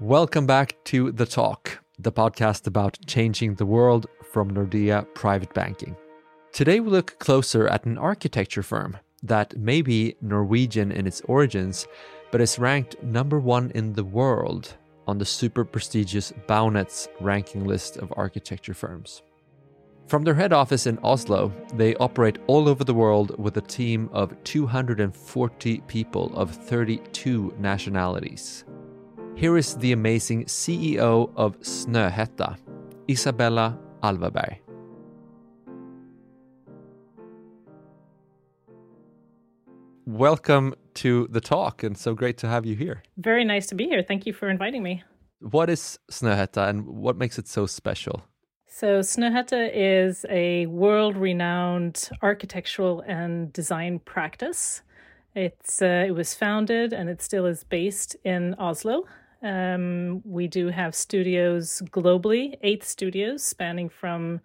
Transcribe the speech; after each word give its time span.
Welcome 0.00 0.46
back 0.46 0.76
to 0.84 1.10
The 1.10 1.24
Talk, 1.24 1.78
the 1.98 2.12
podcast 2.12 2.66
about 2.66 2.98
changing 3.06 3.54
the 3.54 3.64
world 3.64 4.06
from 4.30 4.50
Nordea 4.50 5.06
Private 5.14 5.54
Banking. 5.54 5.96
Today 6.52 6.80
we 6.80 6.90
look 6.90 7.18
closer 7.18 7.66
at 7.66 7.86
an 7.86 7.96
architecture 7.96 8.62
firm 8.62 8.98
that 9.22 9.56
may 9.56 9.80
be 9.80 10.14
Norwegian 10.20 10.92
in 10.92 11.06
its 11.06 11.22
origins, 11.22 11.88
but 12.30 12.42
is 12.42 12.58
ranked 12.58 13.02
number 13.02 13.40
one 13.40 13.70
in 13.70 13.94
the 13.94 14.04
world 14.04 14.76
on 15.06 15.16
the 15.16 15.24
super 15.24 15.64
prestigious 15.64 16.30
Baunetz 16.46 17.08
ranking 17.18 17.64
list 17.64 17.96
of 17.96 18.12
architecture 18.18 18.74
firms. 18.74 19.22
From 20.08 20.24
their 20.24 20.34
head 20.34 20.52
office 20.52 20.86
in 20.86 20.98
Oslo, 20.98 21.50
they 21.72 21.94
operate 21.94 22.36
all 22.48 22.68
over 22.68 22.84
the 22.84 22.92
world 22.92 23.38
with 23.38 23.56
a 23.56 23.62
team 23.62 24.10
of 24.12 24.36
240 24.44 25.80
people 25.88 26.36
of 26.36 26.50
32 26.50 27.54
nationalities. 27.58 28.66
Here 29.36 29.58
is 29.58 29.76
the 29.76 29.92
amazing 29.92 30.46
CEO 30.46 31.30
of 31.36 31.60
Snøhetta, 31.60 32.56
Isabella 33.06 33.78
Alveberg. 34.02 34.56
Welcome 40.06 40.74
to 40.94 41.28
the 41.30 41.42
talk, 41.42 41.82
and 41.82 41.98
so 41.98 42.14
great 42.14 42.38
to 42.38 42.48
have 42.48 42.64
you 42.64 42.76
here. 42.76 43.02
Very 43.18 43.44
nice 43.44 43.66
to 43.66 43.74
be 43.74 43.84
here. 43.84 44.02
Thank 44.02 44.24
you 44.24 44.32
for 44.32 44.48
inviting 44.48 44.82
me. 44.82 45.04
What 45.40 45.68
is 45.68 45.98
Snøhetta 46.10 46.70
and 46.70 46.86
what 46.86 47.18
makes 47.18 47.38
it 47.38 47.46
so 47.46 47.66
special? 47.66 48.22
So, 48.66 49.00
Snøhetta 49.00 49.70
is 49.70 50.24
a 50.30 50.64
world 50.64 51.14
renowned 51.14 52.08
architectural 52.22 53.02
and 53.06 53.52
design 53.52 53.98
practice. 53.98 54.80
It's, 55.34 55.82
uh, 55.82 56.06
it 56.06 56.12
was 56.12 56.32
founded 56.32 56.94
and 56.94 57.10
it 57.10 57.20
still 57.20 57.44
is 57.44 57.64
based 57.64 58.16
in 58.24 58.54
Oslo, 58.54 59.04
um, 59.46 60.22
we 60.24 60.48
do 60.48 60.68
have 60.68 60.94
studios 60.94 61.82
globally, 61.90 62.56
eight 62.62 62.82
studios 62.82 63.44
spanning 63.44 63.88
from 63.88 64.40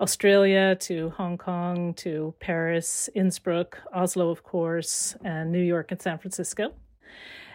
Australia 0.00 0.74
to 0.76 1.10
Hong 1.10 1.36
Kong 1.36 1.92
to 1.94 2.34
Paris, 2.40 3.10
Innsbruck, 3.14 3.78
Oslo, 3.92 4.30
of 4.30 4.42
course, 4.42 5.16
and 5.24 5.52
New 5.52 5.62
York 5.62 5.90
and 5.90 6.00
San 6.00 6.18
Francisco. 6.18 6.72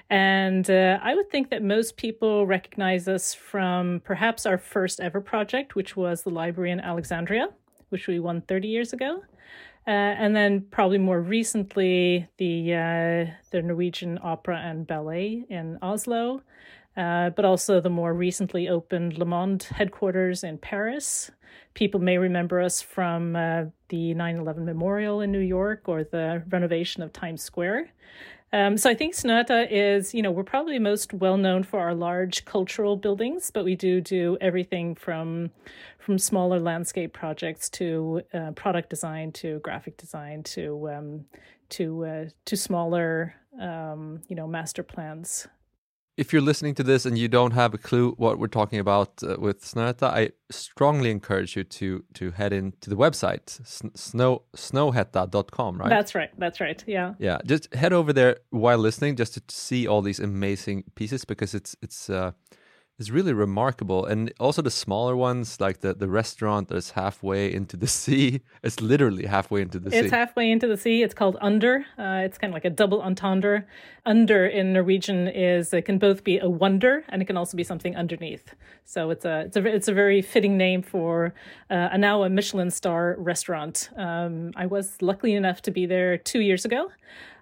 And 0.09 0.69
uh, 0.69 0.99
I 1.01 1.15
would 1.15 1.31
think 1.31 1.49
that 1.49 1.63
most 1.63 1.97
people 1.97 2.45
recognize 2.45 3.07
us 3.07 3.33
from 3.33 4.01
perhaps 4.03 4.45
our 4.45 4.57
first 4.57 4.99
ever 4.99 5.21
project, 5.21 5.75
which 5.75 5.95
was 5.95 6.21
the 6.21 6.29
library 6.29 6.71
in 6.71 6.79
Alexandria, 6.79 7.47
which 7.89 8.07
we 8.07 8.19
won 8.19 8.41
30 8.41 8.67
years 8.67 8.93
ago. 8.93 9.23
Uh, 9.85 9.91
and 9.91 10.35
then 10.35 10.61
probably 10.71 10.97
more 10.97 11.21
recently, 11.21 12.27
the 12.37 12.73
uh, 12.73 13.31
the 13.51 13.61
Norwegian 13.61 14.17
Opera 14.23 14.57
and 14.63 14.87
Ballet 14.87 15.45
in 15.49 15.77
Oslo, 15.81 16.41
uh, 16.95 17.31
but 17.31 17.45
also 17.45 17.79
the 17.79 17.89
more 17.89 18.13
recently 18.13 18.69
opened 18.69 19.17
Le 19.17 19.25
Monde 19.25 19.63
headquarters 19.63 20.43
in 20.43 20.57
Paris. 20.57 21.31
People 21.73 21.99
may 21.99 22.17
remember 22.17 22.61
us 22.61 22.81
from 22.81 23.35
uh, 23.35 23.65
the 23.89 24.13
9 24.13 24.37
11 24.37 24.65
memorial 24.65 25.21
in 25.21 25.31
New 25.31 25.39
York 25.39 25.83
or 25.87 26.03
the 26.03 26.43
renovation 26.49 27.01
of 27.01 27.11
Times 27.11 27.41
Square. 27.41 27.89
Um, 28.51 28.77
so 28.77 28.87
I 28.87 28.93
think 28.93 29.15
Snøhetta 29.15 29.67
is, 29.71 30.13
you 30.13 30.21
know, 30.21 30.29
we're 30.29 30.43
probably 30.43 30.77
most 30.77 31.11
well 31.11 31.37
known 31.37 31.63
for 31.63 31.79
our 31.79 31.95
large 31.95 32.45
cultural 32.45 32.95
buildings, 32.95 33.49
but 33.49 33.65
we 33.65 33.75
do 33.75 33.99
do 33.99 34.37
everything 34.39 34.93
from 34.93 35.49
from 35.97 36.19
smaller 36.19 36.59
landscape 36.59 37.13
projects 37.13 37.69
to 37.71 38.21
uh, 38.33 38.51
product 38.51 38.91
design 38.91 39.31
to 39.31 39.59
graphic 39.59 39.97
design 39.97 40.43
to 40.43 40.87
um, 40.91 41.25
to 41.69 42.05
uh, 42.05 42.25
to 42.45 42.55
smaller, 42.55 43.33
um, 43.59 44.21
you 44.27 44.35
know, 44.35 44.45
master 44.45 44.83
plans 44.83 45.47
if 46.15 46.31
you're 46.31 46.41
listening 46.41 46.75
to 46.75 46.83
this 46.83 47.05
and 47.05 47.17
you 47.17 47.27
don't 47.27 47.51
have 47.51 47.73
a 47.73 47.77
clue 47.77 48.11
what 48.17 48.37
we're 48.37 48.47
talking 48.47 48.79
about 48.79 49.23
uh, 49.23 49.35
with 49.39 49.63
Snøhetta, 49.63 50.03
I 50.03 50.31
strongly 50.51 51.09
encourage 51.09 51.55
you 51.55 51.63
to 51.63 52.03
to 52.13 52.31
head 52.31 52.53
into 52.53 52.89
the 52.89 52.95
website 52.95 53.59
snow 53.97 54.43
snøhetta.com, 54.55 55.77
right? 55.79 55.89
That's 55.89 56.13
right. 56.13 56.29
That's 56.37 56.59
right. 56.59 56.83
Yeah. 56.85 57.13
Yeah. 57.19 57.39
Just 57.45 57.73
head 57.73 57.93
over 57.93 58.13
there 58.13 58.37
while 58.51 58.77
listening 58.77 59.15
just 59.15 59.33
to 59.33 59.41
see 59.49 59.87
all 59.87 60.01
these 60.01 60.19
amazing 60.19 60.83
pieces 60.95 61.25
because 61.25 61.55
it's 61.55 61.75
it's 61.81 62.09
uh, 62.09 62.31
is 63.03 63.11
really 63.11 63.33
remarkable. 63.33 64.05
And 64.05 64.31
also 64.39 64.61
the 64.61 64.71
smaller 64.71 65.15
ones, 65.15 65.59
like 65.59 65.81
the, 65.81 65.93
the 65.93 66.07
restaurant 66.07 66.69
that's 66.69 66.91
halfway 66.91 67.53
into 67.53 67.75
the 67.77 67.87
sea. 68.01 68.41
It's 68.63 68.79
literally 68.79 69.25
halfway 69.25 69.61
into 69.61 69.79
the 69.79 69.87
it's 69.87 69.95
sea. 69.95 70.05
It's 70.05 70.11
halfway 70.11 70.49
into 70.49 70.67
the 70.67 70.77
sea. 70.77 71.03
It's 71.03 71.13
called 71.13 71.37
under. 71.41 71.85
Uh, 71.97 72.21
it's 72.25 72.37
kind 72.37 72.51
of 72.51 72.55
like 72.55 72.65
a 72.65 72.69
double 72.69 73.01
entendre. 73.01 73.65
Under 74.05 74.45
in 74.45 74.73
Norwegian 74.73 75.27
is 75.27 75.73
it 75.73 75.83
can 75.83 75.97
both 75.97 76.23
be 76.23 76.37
a 76.39 76.49
wonder 76.49 77.03
and 77.09 77.21
it 77.21 77.25
can 77.25 77.37
also 77.37 77.55
be 77.57 77.63
something 77.63 77.95
underneath. 77.95 78.53
So 78.85 79.09
it's 79.11 79.25
a 79.25 79.41
it's 79.45 79.57
a 79.57 79.65
it's 79.65 79.87
a 79.87 79.93
very 79.93 80.21
fitting 80.21 80.57
name 80.57 80.81
for 80.81 81.33
uh, 81.69 81.89
a 81.91 81.97
now 81.97 82.23
a 82.23 82.29
Michelin 82.29 82.71
star 82.71 83.15
restaurant. 83.17 83.89
Um, 83.95 84.51
I 84.55 84.65
was 84.65 85.01
lucky 85.01 85.33
enough 85.33 85.61
to 85.63 85.71
be 85.71 85.85
there 85.85 86.17
two 86.17 86.41
years 86.41 86.65
ago. 86.65 86.91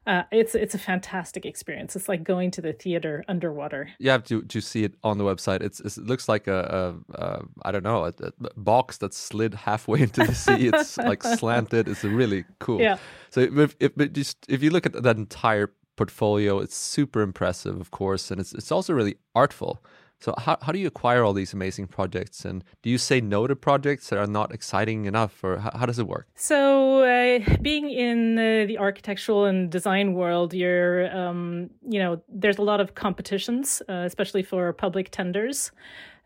Uh, 0.08 0.24
it's 0.32 0.56
it's 0.56 0.74
a 0.74 0.80
fantastic 0.80 1.46
experience. 1.46 1.96
It's 1.96 2.10
like 2.10 2.24
going 2.24 2.50
to 2.52 2.62
the 2.62 2.74
theater 2.74 3.24
underwater. 3.28 3.90
You 4.00 4.10
have 4.10 4.24
to 4.26 4.42
to 4.42 4.60
see 4.60 4.84
it 4.84 4.96
on 5.04 5.20
the 5.20 5.24
website. 5.24 5.62
It's, 5.62 5.80
it's 5.80 5.98
it 5.98 6.06
looks 6.06 6.28
like 6.28 6.48
a, 6.48 6.96
a, 7.14 7.22
a 7.22 7.42
I 7.64 7.72
don't 7.72 7.84
know 7.84 8.06
a, 8.06 8.14
a, 8.24 8.32
box 8.56 8.98
that 8.98 9.14
slid 9.14 9.54
halfway 9.54 10.02
into 10.02 10.26
the 10.26 10.34
sea. 10.34 10.68
It's 10.68 10.98
like 11.12 11.22
slanted. 11.22 11.88
It's 11.88 12.04
really 12.04 12.46
cool. 12.60 12.82
Yeah. 12.82 12.98
So 13.30 13.42
if, 13.42 13.76
if 13.80 13.96
just 14.12 14.38
if 14.50 14.64
you 14.64 14.72
look 14.72 14.88
at 14.88 14.94
that 15.04 15.18
entire 15.18 15.72
portfolio, 15.98 16.58
it's 16.58 16.76
super 16.76 17.22
impressive, 17.22 17.80
of 17.80 17.92
course, 17.92 18.32
and 18.32 18.42
it's 18.42 18.54
it's 18.54 18.72
also 18.72 18.94
really 18.94 19.18
artful. 19.36 19.84
So 20.22 20.36
how, 20.38 20.58
how 20.62 20.72
do 20.72 20.78
you 20.78 20.86
acquire 20.86 21.24
all 21.24 21.34
these 21.34 21.52
amazing 21.52 21.88
projects? 21.88 22.46
And 22.46 22.64
do 22.84 22.92
you 22.92 23.00
say 23.00 23.22
no 23.22 23.48
to 23.48 23.56
projects 23.56 24.10
that 24.10 24.20
are 24.20 24.28
not 24.28 24.54
exciting 24.54 25.06
enough 25.06 25.44
or 25.44 25.58
how, 25.58 25.72
how 25.80 25.86
does 25.88 25.98
it 25.98 26.08
work? 26.08 26.28
So 26.36 27.02
uh, 27.04 27.40
being 27.62 27.90
in 27.90 28.36
the, 28.36 28.66
the, 28.68 28.78
architectural 28.78 29.46
and 29.46 29.72
design 29.72 30.14
world, 30.14 30.54
you're, 30.54 31.16
um, 31.16 31.72
you 31.88 32.00
know, 32.00 32.22
there's 32.30 32.60
a 32.60 32.62
lot 32.62 32.80
of 32.80 32.94
competitions, 32.94 33.82
uh, 33.90 34.04
especially 34.06 34.44
for 34.44 34.72
public 34.74 35.10
tenders. 35.10 35.72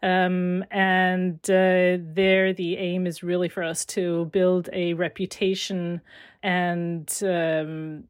Um, 0.03 0.66
and 0.72 1.39
uh, 1.50 1.97
there, 2.13 2.53
the 2.53 2.78
aim 2.78 3.07
is 3.07 3.23
really 3.23 3.47
for 3.47 3.63
us 3.63 3.85
to 3.85 4.25
build 4.25 4.69
a 4.73 4.94
reputation 4.94 6.01
and 6.44 7.09
um, 7.23 8.03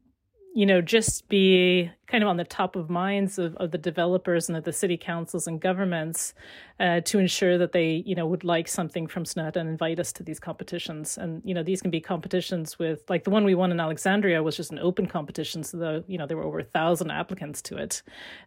you 0.56 0.64
know, 0.64 0.80
just 0.80 1.28
be 1.28 1.90
kind 2.06 2.22
of 2.22 2.28
on 2.28 2.36
the 2.36 2.44
top 2.44 2.76
of 2.76 2.88
minds 2.88 3.38
of, 3.38 3.56
of 3.56 3.70
the 3.70 3.78
developers 3.78 4.48
and 4.48 4.56
of 4.56 4.64
the 4.64 4.72
city 4.72 4.96
councils 4.96 5.46
and 5.46 5.60
governments 5.60 6.34
uh, 6.78 7.00
to 7.00 7.18
ensure 7.18 7.56
that 7.58 7.72
they, 7.72 8.02
you 8.06 8.14
know, 8.14 8.26
would 8.26 8.44
like 8.44 8.68
something 8.68 9.06
from 9.06 9.24
SNET 9.24 9.56
and 9.56 9.68
invite 9.68 9.98
us 9.98 10.12
to 10.12 10.22
these 10.22 10.38
competitions. 10.38 11.16
And, 11.16 11.42
you 11.44 11.54
know, 11.54 11.62
these 11.62 11.80
can 11.80 11.90
be 11.90 12.00
competitions 12.00 12.78
with, 12.78 13.08
like 13.08 13.24
the 13.24 13.30
one 13.30 13.44
we 13.44 13.54
won 13.54 13.72
in 13.72 13.80
Alexandria 13.80 14.42
was 14.42 14.56
just 14.56 14.70
an 14.70 14.78
open 14.78 15.06
competition. 15.06 15.64
So, 15.64 15.78
the, 15.78 16.04
you 16.06 16.18
know, 16.18 16.26
there 16.26 16.36
were 16.36 16.44
over 16.44 16.60
a 16.60 16.64
thousand 16.64 17.10
applicants 17.10 17.62
to 17.62 17.78
it. 17.78 18.02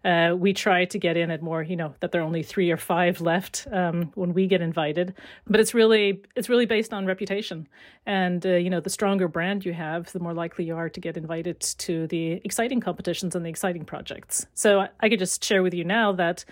Uh, 0.06 0.36
we 0.38 0.54
try 0.54 0.86
to 0.86 1.00
get 1.00 1.18
in 1.18 1.32
at 1.32 1.42
more, 1.42 1.64
you 1.64 1.76
know, 1.76 1.96
that 2.02 2.12
there 2.12 2.22
are 2.22 2.26
only 2.26 2.44
three 2.44 2.70
or 2.70 2.78
five 2.78 3.20
left 3.20 3.68
um, 3.72 4.12
when 4.16 4.34
we 4.34 4.48
get 4.48 4.62
invited. 4.62 5.16
But 5.48 5.60
it's 5.60 5.74
really, 5.74 6.24
it's 6.36 6.50
really 6.50 6.66
based 6.66 6.94
on 6.94 7.06
reputation. 7.06 7.68
And, 8.06 8.46
uh, 8.46 8.52
you 8.52 8.70
know, 8.70 8.80
the 8.80 8.90
stronger 8.90 9.28
brand 9.28 9.66
you 9.66 9.74
have, 9.74 10.12
the 10.14 10.20
more 10.20 10.34
likely 10.34 10.66
you 10.66 10.76
are 10.76 10.90
to 10.90 11.00
get 11.00 11.18
invited 11.18 11.60
to 11.60 12.08
the 12.08 12.42
exciting 12.44 12.80
competitions 12.80 13.36
and 13.36 13.46
the 13.46 13.49
exciting 13.50 13.86
projects. 13.86 14.46
So 14.54 14.88
I 15.00 15.10
could 15.10 15.20
just 15.20 15.44
share 15.44 15.62
with 15.64 15.74
you 15.74 15.84
now 15.84 16.12
that 16.14 16.46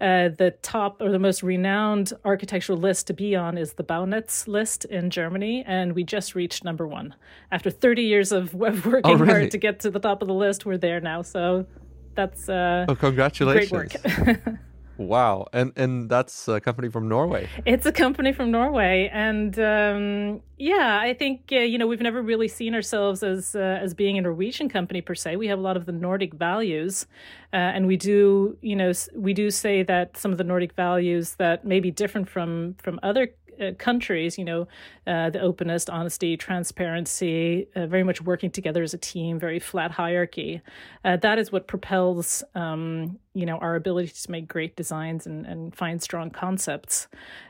uh, 0.00 0.28
the 0.28 0.54
top 0.62 1.00
or 1.00 1.10
the 1.10 1.18
most 1.18 1.42
renowned 1.42 2.12
architectural 2.24 2.78
list 2.78 3.06
to 3.08 3.14
be 3.14 3.34
on 3.34 3.58
is 3.58 3.74
the 3.74 3.84
Baunetz 3.84 4.46
list 4.46 4.84
in 4.84 5.10
Germany, 5.10 5.64
and 5.66 5.94
we 5.94 6.04
just 6.04 6.34
reached 6.34 6.64
number 6.64 6.86
one. 6.86 7.14
After 7.50 7.70
30 7.70 8.02
years 8.02 8.32
of 8.32 8.54
working 8.54 9.00
oh, 9.04 9.14
really? 9.14 9.26
hard 9.26 9.50
to 9.50 9.58
get 9.58 9.80
to 9.80 9.90
the 9.90 10.00
top 10.00 10.22
of 10.22 10.28
the 10.28 10.34
list, 10.34 10.64
we're 10.64 10.78
there 10.78 11.00
now. 11.00 11.22
So 11.22 11.66
that's 12.14 12.48
uh, 12.48 12.86
oh, 12.88 12.94
congratulations. 12.94 13.70
great 13.70 14.46
work. 14.46 14.54
Wow, 15.02 15.46
and 15.52 15.72
and 15.76 16.08
that's 16.08 16.48
a 16.48 16.60
company 16.60 16.88
from 16.88 17.08
Norway. 17.08 17.48
It's 17.66 17.86
a 17.86 17.92
company 17.92 18.32
from 18.32 18.50
Norway, 18.50 19.10
and 19.12 19.58
um, 19.58 20.40
yeah, 20.58 21.00
I 21.00 21.14
think 21.14 21.50
uh, 21.52 21.56
you 21.56 21.78
know 21.78 21.86
we've 21.86 22.00
never 22.00 22.22
really 22.22 22.48
seen 22.48 22.74
ourselves 22.74 23.22
as 23.22 23.54
uh, 23.54 23.78
as 23.82 23.94
being 23.94 24.16
a 24.18 24.20
Norwegian 24.20 24.68
company 24.68 25.00
per 25.00 25.14
se. 25.14 25.36
We 25.36 25.48
have 25.48 25.58
a 25.58 25.62
lot 25.62 25.76
of 25.76 25.86
the 25.86 25.92
Nordic 25.92 26.34
values, 26.34 27.06
uh, 27.52 27.56
and 27.56 27.86
we 27.86 27.96
do 27.96 28.56
you 28.62 28.76
know 28.76 28.92
we 29.14 29.34
do 29.34 29.50
say 29.50 29.82
that 29.82 30.16
some 30.16 30.32
of 30.32 30.38
the 30.38 30.44
Nordic 30.44 30.74
values 30.74 31.34
that 31.34 31.64
may 31.64 31.80
be 31.80 31.90
different 31.90 32.28
from 32.28 32.74
from 32.78 33.00
other 33.02 33.28
uh, 33.60 33.72
countries, 33.78 34.38
you 34.38 34.44
know, 34.44 34.66
uh, 35.06 35.30
the 35.30 35.40
openness, 35.40 35.88
honesty, 35.88 36.36
transparency, 36.36 37.68
uh, 37.76 37.86
very 37.86 38.02
much 38.02 38.20
working 38.20 38.50
together 38.50 38.82
as 38.82 38.94
a 38.94 38.98
team, 38.98 39.38
very 39.38 39.58
flat 39.58 39.90
hierarchy. 39.90 40.60
Uh, 41.04 41.16
that 41.18 41.38
is 41.38 41.52
what 41.52 41.66
propels, 41.66 42.42
um, 42.54 43.18
you 43.34 43.46
know, 43.46 43.56
our 43.58 43.76
ability 43.76 44.08
to 44.08 44.30
make 44.30 44.46
great 44.46 44.76
designs 44.76 45.26
and, 45.26 45.46
and 45.46 45.74
find 45.74 46.02
strong 46.02 46.30
concepts. 46.30 47.08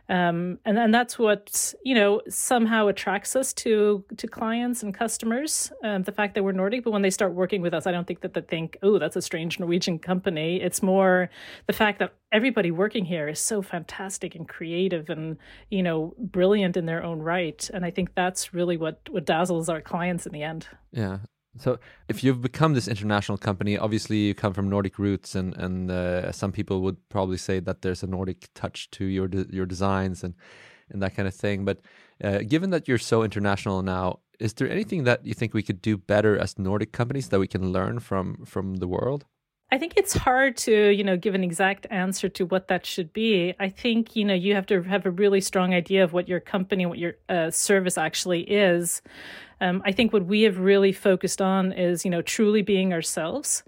Um, 0.09 0.59
and 0.65 0.79
and 0.79 0.95
that's 0.95 1.19
what 1.19 1.75
you 1.85 1.95
know 1.95 2.21
somehow 2.29 2.89
attracts 2.89 3.35
us 3.35 3.53
to 3.55 4.05
to 4.17 4.27
clients 4.27 4.83
and 4.83 4.95
customers. 4.95 5.73
Um, 5.83 6.03
the 6.03 6.13
fact 6.13 6.35
that 6.35 6.43
we're 6.45 6.53
Nordic, 6.53 6.85
but 6.85 6.93
when 6.93 7.03
they 7.03 7.11
start 7.11 7.33
working 7.33 7.63
with 7.63 7.75
us, 7.75 7.87
I 7.87 7.93
don't 7.93 8.07
think 8.07 8.21
that 8.21 8.35
they 8.35 8.43
think, 8.43 8.77
oh, 8.83 8.99
that's 8.99 9.17
a 9.17 9.23
strange 9.23 9.59
Norwegian 9.59 9.99
company. 9.99 10.61
It's 10.61 10.83
more 10.83 11.31
the 11.67 11.73
fact 11.73 11.99
that 12.01 12.15
everybody 12.33 12.71
working 12.71 13.05
here 13.05 13.29
is 13.29 13.39
so 13.39 13.63
fantastic 13.63 14.35
and 14.35 14.49
creative 14.49 15.11
and 15.11 15.37
you 15.71 15.83
know 15.83 16.15
brilliant 16.19 16.77
in 16.77 16.87
their 16.87 17.03
own 17.05 17.21
right 17.21 17.71
and 17.75 17.85
i 17.85 17.91
think 17.91 18.15
that's 18.15 18.55
really 18.55 18.77
what 18.77 19.01
what 19.11 19.27
dazzles 19.27 19.69
our 19.69 19.83
clients 19.83 20.27
in 20.27 20.33
the 20.33 20.43
end 20.43 20.67
yeah 20.93 21.19
so 21.59 21.79
if 22.09 22.25
you've 22.25 22.41
become 22.41 22.75
this 22.75 22.89
international 22.89 23.37
company 23.37 23.77
obviously 23.77 24.17
you 24.17 24.35
come 24.35 24.53
from 24.53 24.69
nordic 24.69 24.99
roots 24.99 25.35
and 25.35 25.57
and 25.57 25.91
uh, 25.91 26.33
some 26.33 26.53
people 26.53 26.81
would 26.81 26.97
probably 27.09 27.37
say 27.37 27.61
that 27.61 27.83
there's 27.83 28.03
a 28.03 28.07
nordic 28.07 28.49
touch 28.55 28.91
to 28.91 29.05
your 29.05 29.29
de- 29.29 29.47
your 29.51 29.67
designs 29.67 30.25
and 30.25 30.35
and 30.91 31.03
that 31.03 31.15
kind 31.15 31.27
of 31.27 31.35
thing. 31.35 31.65
But 31.65 31.81
uh, 32.23 32.41
given 32.47 32.71
that 32.71 32.87
you're 32.87 32.99
so 32.99 33.23
international 33.23 33.83
now 33.83 34.21
is 34.39 34.55
there 34.55 34.69
anything 34.69 35.05
that 35.05 35.25
you 35.25 35.35
think 35.35 35.55
we 35.55 35.63
could 35.63 35.81
do 35.81 35.97
better 35.97 36.37
as 36.37 36.59
nordic 36.59 36.93
companies 36.93 37.29
that 37.29 37.39
we 37.39 37.47
can 37.47 37.73
learn 37.73 38.01
from 38.01 38.45
from 38.45 38.77
the 38.77 38.89
world 38.89 39.25
I 39.73 39.79
think 39.79 39.95
it's 39.97 40.13
hard 40.13 40.59
to, 40.59 40.91
you 40.91 41.03
know, 41.03 41.17
give 41.17 41.35
an 41.35 41.43
exact 41.43 41.87
answer 41.89 42.29
to 42.29 42.45
what 42.45 42.69
that 42.69 42.85
should 42.85 43.11
be. 43.15 43.55
I 43.59 43.71
think, 43.71 44.15
you 44.15 44.23
know, 44.23 44.35
you 44.35 44.55
have 44.55 44.67
to 44.67 44.83
have 44.83 45.07
a 45.07 45.11
really 45.11 45.41
strong 45.41 45.73
idea 45.73 46.05
of 46.05 46.13
what 46.13 46.29
your 46.29 46.41
company, 46.41 46.85
what 46.85 46.99
your 46.99 47.15
uh, 47.31 47.51
service 47.51 47.97
actually 47.97 48.43
is. 48.43 49.01
Um, 49.63 49.81
I 49.87 49.93
think 49.93 50.13
what 50.13 50.27
we 50.27 50.43
have 50.43 50.59
really 50.59 50.93
focused 50.93 51.41
on 51.41 51.73
is, 51.73 52.05
you 52.05 52.11
know, 52.11 52.21
truly 52.21 52.61
being 52.61 52.93
ourselves. 52.93 53.63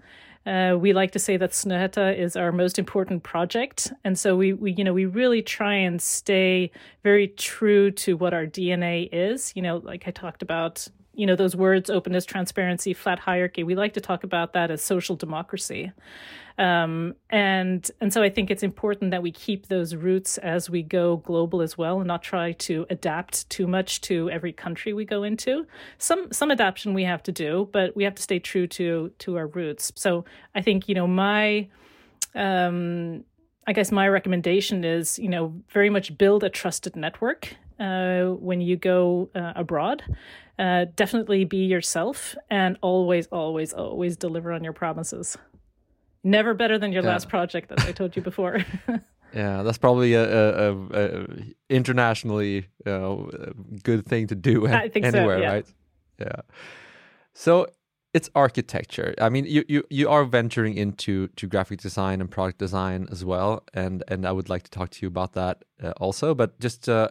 Uh, 0.45 0.77
we 0.79 0.93
like 0.93 1.09
to 1.13 1.17
say 1.17 1.37
that 1.37 1.51
Snøhetta 1.53 2.15
is 2.15 2.35
our 2.35 2.51
most 2.51 2.77
important 2.77 3.23
project, 3.23 3.91
and 4.03 4.19
so 4.19 4.35
we, 4.35 4.53
we, 4.53 4.73
you 4.73 4.83
know, 4.83 4.93
we 4.93 5.07
really 5.07 5.41
try 5.41 5.73
and 5.73 5.99
stay 5.99 6.69
very 7.01 7.29
true 7.29 7.89
to 7.89 8.15
what 8.15 8.31
our 8.31 8.45
DNA 8.45 9.09
is. 9.11 9.53
You 9.55 9.63
know, 9.63 9.77
like 9.77 10.03
I 10.07 10.11
talked 10.11 10.43
about 10.43 10.87
you 11.15 11.25
know 11.25 11.35
those 11.35 11.55
words 11.55 11.89
openness 11.89 12.25
transparency 12.25 12.93
flat 12.93 13.19
hierarchy 13.19 13.63
we 13.63 13.75
like 13.75 13.93
to 13.93 14.01
talk 14.01 14.23
about 14.23 14.53
that 14.53 14.71
as 14.71 14.81
social 14.81 15.15
democracy. 15.15 15.91
Um, 16.57 17.15
and 17.29 17.89
and 17.99 18.13
so 18.13 18.23
i 18.23 18.29
think 18.29 18.49
it's 18.49 18.63
important 18.63 19.11
that 19.11 19.21
we 19.21 19.29
keep 19.29 19.67
those 19.67 19.93
roots 19.93 20.37
as 20.37 20.69
we 20.69 20.83
go 20.83 21.17
global 21.17 21.61
as 21.61 21.77
well 21.77 21.99
and 21.99 22.07
not 22.07 22.23
try 22.23 22.53
to 22.53 22.85
adapt 22.89 23.49
too 23.49 23.67
much 23.67 23.99
to 24.01 24.29
every 24.29 24.53
country 24.53 24.93
we 24.93 25.03
go 25.03 25.23
into. 25.23 25.67
Some 25.97 26.31
some 26.31 26.51
adaptation 26.51 26.93
we 26.93 27.03
have 27.03 27.23
to 27.23 27.31
do 27.31 27.69
but 27.73 27.95
we 27.95 28.03
have 28.05 28.15
to 28.15 28.23
stay 28.23 28.39
true 28.39 28.67
to 28.67 29.11
to 29.19 29.37
our 29.37 29.47
roots. 29.47 29.91
So 29.95 30.25
i 30.53 30.61
think 30.61 30.87
you 30.87 30.95
know 30.95 31.07
my 31.07 31.67
um 32.35 33.25
I 33.67 33.73
guess 33.73 33.91
my 33.91 34.07
recommendation 34.07 34.83
is, 34.83 35.17
you 35.17 35.27
know, 35.27 35.53
very 35.69 35.89
much 35.89 36.15
build 36.17 36.43
a 36.43 36.49
trusted 36.49 36.95
network 36.95 37.55
uh, 37.79 38.25
when 38.25 38.61
you 38.61 38.75
go 38.77 39.29
uh, 39.35 39.53
abroad. 39.55 40.03
Uh, 40.57 40.85
definitely 40.95 41.43
be 41.43 41.65
yourself 41.65 42.35
and 42.49 42.77
always, 42.81 43.27
always, 43.27 43.73
always 43.73 44.15
deliver 44.15 44.53
on 44.53 44.63
your 44.63 44.73
promises. 44.73 45.37
Never 46.23 46.53
better 46.53 46.77
than 46.77 46.93
your 46.93 47.03
yeah. 47.03 47.09
last 47.09 47.27
project, 47.27 47.71
as 47.71 47.85
I 47.85 47.91
told 47.91 48.15
you 48.15 48.21
before. 48.21 48.59
yeah, 49.33 49.63
that's 49.63 49.77
probably 49.77 50.13
a, 50.13 50.71
a, 50.71 50.87
a, 50.93 51.27
internationally 51.69 52.67
good 52.85 54.05
thing 54.05 54.27
to 54.27 54.35
do 54.35 54.65
anywhere, 54.65 55.11
so, 55.11 55.41
yeah. 55.41 55.51
right? 55.51 55.65
Yeah. 56.19 56.41
So 57.33 57.67
it's 58.15 58.29
architecture. 58.33 59.13
I 59.19 59.27
mean, 59.27 59.43
you, 59.45 59.65
you 59.67 59.83
you 59.89 60.09
are 60.09 60.23
venturing 60.23 60.75
into 60.75 61.27
to 61.35 61.47
graphic 61.47 61.81
design 61.81 62.21
and 62.21 62.31
product 62.31 62.59
design 62.59 63.09
as 63.11 63.25
well, 63.25 63.65
and 63.73 64.03
and 64.07 64.25
I 64.25 64.31
would 64.31 64.47
like 64.47 64.63
to 64.63 64.71
talk 64.71 64.89
to 64.91 65.01
you 65.01 65.09
about 65.09 65.33
that 65.33 65.65
uh, 65.83 65.91
also. 65.97 66.33
But 66.33 66.57
just 66.61 66.87
uh, 66.87 67.09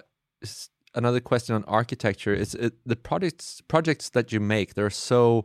another 0.95 1.21
question 1.21 1.55
on 1.55 1.65
architecture 1.65 2.35
is 2.35 2.55
it, 2.55 2.75
the 2.87 2.97
projects 2.97 3.61
projects 3.69 4.11
that 4.11 4.33
you 4.33 4.41
make 4.41 4.75
they're 4.75 4.91
so 4.91 5.45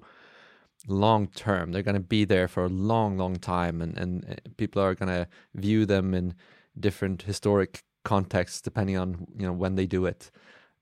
long 0.88 1.28
term 1.28 1.72
they're 1.72 1.84
going 1.84 1.96
to 1.96 2.00
be 2.00 2.26
there 2.26 2.48
for 2.48 2.64
a 2.66 2.70
long 2.70 3.18
long 3.18 3.36
time 3.36 3.82
and 3.82 3.98
and 3.98 4.26
uh, 4.30 4.36
people 4.58 4.82
are 4.82 4.96
going 4.96 5.10
to 5.10 5.28
view 5.56 5.86
them 5.86 6.14
in 6.14 6.34
different 6.80 7.24
historic 7.24 7.84
contexts 8.04 8.62
depending 8.62 8.98
on 8.98 9.28
you 9.38 9.46
know 9.46 9.54
when 9.54 9.76
they 9.76 9.86
do 9.86 10.06
it. 10.06 10.32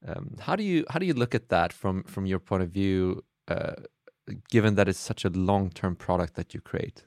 Um, 0.07 0.36
how 0.39 0.56
do 0.56 0.63
you 0.63 0.86
how 0.89 1.00
do 1.00 1.06
you 1.06 1.13
look 1.13 1.33
at 1.36 1.50
that 1.50 1.74
from 1.74 2.04
from 2.04 2.25
your 2.25 2.39
point 2.39 2.63
of 2.63 2.69
view 2.69 3.24
uh, 3.48 3.74
given 4.50 4.75
that 4.75 4.88
it's 4.88 5.00
such 5.00 5.25
a 5.25 5.30
long 5.30 5.69
term 5.69 5.95
product 5.95 6.36
that 6.36 6.54
you 6.54 6.62
create? 6.62 7.04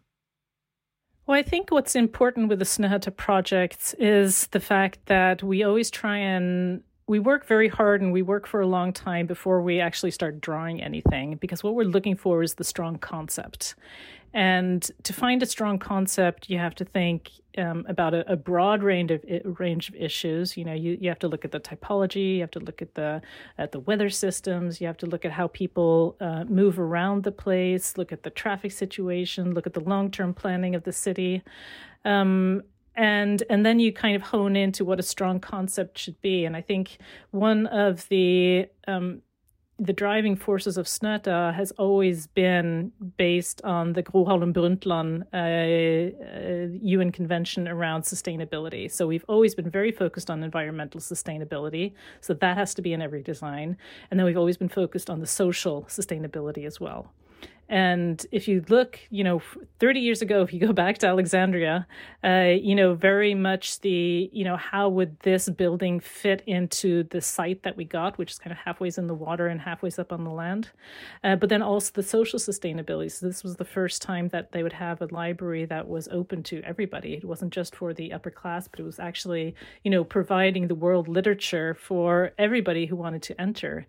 Well, 1.26 1.38
I 1.38 1.42
think 1.42 1.70
what's 1.70 1.94
important 1.94 2.48
with 2.48 2.58
the 2.58 2.64
Snøhetta 2.64 3.14
projects 3.16 3.94
is 3.98 4.48
the 4.48 4.58
fact 4.58 4.98
that 5.06 5.42
we 5.42 5.62
always 5.62 5.90
try 5.90 6.18
and 6.18 6.82
we 7.10 7.18
work 7.18 7.44
very 7.44 7.66
hard 7.66 8.00
and 8.00 8.12
we 8.12 8.22
work 8.22 8.46
for 8.46 8.60
a 8.60 8.66
long 8.68 8.92
time 8.92 9.26
before 9.26 9.60
we 9.60 9.80
actually 9.80 10.12
start 10.12 10.40
drawing 10.40 10.80
anything 10.80 11.34
because 11.40 11.60
what 11.64 11.74
we're 11.74 11.82
looking 11.82 12.14
for 12.14 12.40
is 12.40 12.54
the 12.54 12.62
strong 12.62 12.98
concept. 12.98 13.74
And 14.32 14.88
to 15.02 15.12
find 15.12 15.42
a 15.42 15.46
strong 15.46 15.80
concept, 15.80 16.48
you 16.48 16.58
have 16.58 16.76
to 16.76 16.84
think 16.84 17.32
um, 17.58 17.84
about 17.88 18.14
a, 18.14 18.30
a, 18.30 18.36
broad 18.36 18.84
range 18.84 19.10
of 19.10 19.24
range 19.58 19.88
of 19.88 19.96
issues. 19.96 20.56
You 20.56 20.64
know, 20.64 20.72
you, 20.72 20.96
you 21.00 21.08
have 21.08 21.18
to 21.18 21.26
look 21.26 21.44
at 21.44 21.50
the 21.50 21.58
typology, 21.58 22.36
you 22.36 22.42
have 22.42 22.52
to 22.52 22.60
look 22.60 22.80
at 22.80 22.94
the 22.94 23.20
at 23.58 23.72
the 23.72 23.80
weather 23.80 24.08
systems, 24.08 24.80
you 24.80 24.86
have 24.86 24.98
to 24.98 25.06
look 25.06 25.24
at 25.24 25.32
how 25.32 25.48
people 25.48 26.14
uh, 26.20 26.44
move 26.44 26.78
around 26.78 27.24
the 27.24 27.32
place, 27.32 27.98
look 27.98 28.12
at 28.12 28.22
the 28.22 28.30
traffic 28.30 28.70
situation, 28.70 29.52
look 29.52 29.66
at 29.66 29.74
the 29.74 29.80
long 29.80 30.12
term 30.12 30.32
planning 30.32 30.76
of 30.76 30.84
the 30.84 30.92
city. 30.92 31.42
Um, 32.04 32.62
and 33.00 33.42
and 33.48 33.64
then 33.64 33.80
you 33.80 33.90
kind 33.92 34.14
of 34.14 34.20
hone 34.20 34.54
into 34.54 34.84
what 34.84 35.00
a 35.00 35.02
strong 35.02 35.40
concept 35.40 35.96
should 35.96 36.20
be 36.20 36.44
and 36.44 36.54
i 36.54 36.60
think 36.60 36.98
one 37.30 37.66
of 37.68 38.06
the 38.08 38.66
um, 38.86 39.22
the 39.82 39.94
driving 39.94 40.36
forces 40.36 40.76
of 40.76 40.84
Snøhetta 40.84 41.54
has 41.54 41.70
always 41.78 42.26
been 42.26 42.92
based 43.16 43.62
on 43.64 43.94
the 43.94 44.02
Gro 44.02 44.26
Harlem 44.26 44.52
Brundtland 44.52 45.22
uh, 45.32 45.38
uh, 45.38 46.78
UN 46.82 47.10
Convention 47.10 47.66
around 47.66 48.02
sustainability. 48.02 48.90
So 48.90 49.06
we've 49.06 49.24
always 49.26 49.54
been 49.54 49.70
very 49.70 49.90
focused 49.90 50.28
on 50.28 50.42
environmental 50.42 51.00
sustainability. 51.00 51.94
So 52.20 52.34
that 52.34 52.58
has 52.58 52.74
to 52.74 52.82
be 52.82 52.92
in 52.92 53.00
every 53.00 53.22
design. 53.22 53.78
And 54.10 54.20
then 54.20 54.26
we've 54.26 54.36
always 54.36 54.58
been 54.58 54.68
focused 54.68 55.08
on 55.08 55.20
the 55.20 55.26
social 55.26 55.84
sustainability 55.84 56.66
as 56.66 56.78
well. 56.78 57.14
And 57.70 58.26
if 58.32 58.48
you 58.48 58.64
look, 58.68 58.98
you 59.10 59.22
know, 59.22 59.40
30 59.78 60.00
years 60.00 60.22
ago, 60.22 60.42
if 60.42 60.52
you 60.52 60.58
go 60.58 60.72
back 60.82 60.98
to 60.98 61.06
Alexandria, 61.06 61.86
uh, 62.24 62.54
you 62.60 62.74
know, 62.74 62.94
very 62.94 63.32
much 63.32 63.80
the, 63.80 64.28
you 64.32 64.44
know, 64.44 64.56
how 64.56 64.88
would 64.88 65.18
this 65.20 65.48
building 65.48 66.00
fit 66.00 66.42
into 66.48 67.04
the 67.04 67.20
site 67.20 67.62
that 67.62 67.76
we 67.76 67.84
got, 67.84 68.18
which 68.18 68.32
is 68.32 68.38
kind 68.40 68.50
of 68.50 68.58
halfway 68.58 68.90
in 68.98 69.06
the 69.06 69.14
water 69.14 69.46
and 69.46 69.60
halfway 69.60 69.90
up 69.98 70.12
on 70.12 70.24
the 70.24 70.30
land. 70.30 70.70
Uh, 71.22 71.36
but 71.36 71.48
then 71.48 71.62
also 71.62 71.92
the 71.94 72.02
social 72.02 72.38
sustainability. 72.38 73.10
So 73.10 73.26
this 73.26 73.44
was 73.44 73.56
the 73.56 73.64
first 73.64 74.02
time 74.02 74.28
that 74.28 74.50
they 74.50 74.64
would 74.64 74.72
have 74.72 75.00
a 75.00 75.06
library 75.06 75.64
that 75.66 75.86
was 75.86 76.08
open 76.08 76.42
to 76.44 76.60
everybody. 76.62 77.14
It 77.14 77.24
wasn't 77.24 77.52
just 77.52 77.76
for 77.76 77.94
the 77.94 78.12
upper 78.12 78.30
class, 78.30 78.66
but 78.66 78.80
it 78.80 78.84
was 78.84 78.98
actually, 78.98 79.54
you 79.84 79.90
know, 79.92 80.02
providing 80.02 80.66
the 80.66 80.74
world 80.74 81.06
literature 81.06 81.74
for 81.74 82.32
everybody 82.36 82.86
who 82.86 82.96
wanted 82.96 83.22
to 83.22 83.40
enter. 83.40 83.86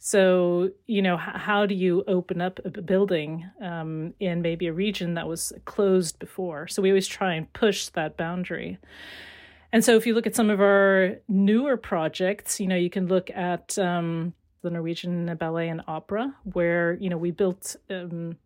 So, 0.00 0.70
you 0.86 1.02
know, 1.02 1.16
how 1.16 1.66
do 1.66 1.74
you 1.74 2.04
open 2.06 2.40
up 2.40 2.60
a 2.64 2.70
building 2.70 3.50
um, 3.60 4.14
in 4.20 4.42
maybe 4.42 4.68
a 4.68 4.72
region 4.72 5.14
that 5.14 5.26
was 5.26 5.52
closed 5.64 6.20
before? 6.20 6.68
So, 6.68 6.80
we 6.80 6.90
always 6.90 7.08
try 7.08 7.34
and 7.34 7.52
push 7.52 7.88
that 7.88 8.16
boundary. 8.16 8.78
And 9.72 9.84
so, 9.84 9.96
if 9.96 10.06
you 10.06 10.14
look 10.14 10.26
at 10.26 10.36
some 10.36 10.50
of 10.50 10.60
our 10.60 11.16
newer 11.26 11.76
projects, 11.76 12.60
you 12.60 12.68
know, 12.68 12.76
you 12.76 12.90
can 12.90 13.08
look 13.08 13.28
at 13.30 13.76
um, 13.76 14.34
the 14.62 14.70
Norwegian 14.70 15.34
Ballet 15.34 15.68
and 15.68 15.82
Opera, 15.88 16.32
where, 16.52 16.94
you 17.00 17.10
know, 17.10 17.18
we 17.18 17.32
built. 17.32 17.74
Um, 17.90 18.36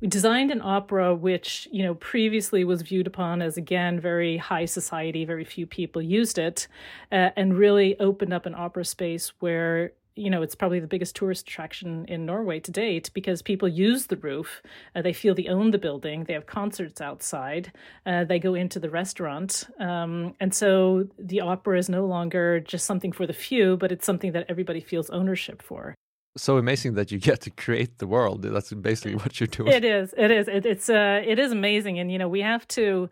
we 0.00 0.08
designed 0.08 0.50
an 0.50 0.62
opera 0.62 1.14
which 1.14 1.68
you 1.70 1.82
know 1.82 1.94
previously 1.94 2.64
was 2.64 2.80
viewed 2.80 3.06
upon 3.06 3.42
as 3.42 3.58
again 3.58 4.00
very 4.00 4.38
high 4.38 4.64
society 4.64 5.26
very 5.26 5.44
few 5.44 5.66
people 5.66 6.00
used 6.00 6.38
it 6.38 6.66
uh, 7.12 7.28
and 7.36 7.58
really 7.58 8.00
opened 8.00 8.32
up 8.32 8.46
an 8.46 8.54
opera 8.54 8.82
space 8.82 9.34
where 9.40 9.92
you 10.20 10.30
know, 10.30 10.42
it's 10.42 10.54
probably 10.54 10.80
the 10.80 10.86
biggest 10.86 11.16
tourist 11.16 11.48
attraction 11.48 12.04
in 12.06 12.26
Norway 12.26 12.60
to 12.60 12.70
date 12.70 13.10
because 13.14 13.40
people 13.42 13.68
use 13.68 14.06
the 14.06 14.16
roof. 14.16 14.62
Uh, 14.94 15.02
they 15.02 15.12
feel 15.12 15.34
they 15.34 15.46
own 15.46 15.70
the 15.70 15.78
building. 15.78 16.24
They 16.24 16.34
have 16.34 16.46
concerts 16.46 17.00
outside. 17.00 17.72
Uh, 18.04 18.24
they 18.24 18.38
go 18.38 18.54
into 18.54 18.78
the 18.78 18.90
restaurant. 18.90 19.66
Um, 19.78 20.34
and 20.38 20.54
so 20.54 21.08
the 21.18 21.40
opera 21.40 21.78
is 21.78 21.88
no 21.88 22.04
longer 22.04 22.60
just 22.60 22.84
something 22.86 23.12
for 23.12 23.26
the 23.26 23.32
few, 23.32 23.76
but 23.76 23.90
it's 23.90 24.04
something 24.04 24.32
that 24.32 24.46
everybody 24.48 24.80
feels 24.80 25.08
ownership 25.10 25.62
for. 25.62 25.94
So 26.36 26.58
amazing 26.58 26.94
that 26.94 27.10
you 27.10 27.18
get 27.18 27.40
to 27.42 27.50
create 27.50 27.98
the 27.98 28.06
world. 28.06 28.42
That's 28.42 28.72
basically 28.72 29.16
what 29.16 29.40
you're 29.40 29.48
doing. 29.48 29.72
It 29.72 29.84
is. 29.84 30.14
It 30.16 30.30
is. 30.30 30.46
It, 30.48 30.64
it's. 30.64 30.88
Uh, 30.88 31.22
it 31.26 31.38
is 31.40 31.50
amazing, 31.50 31.98
and 31.98 32.12
you 32.12 32.18
know 32.18 32.28
we 32.28 32.40
have 32.40 32.68
to 32.68 33.10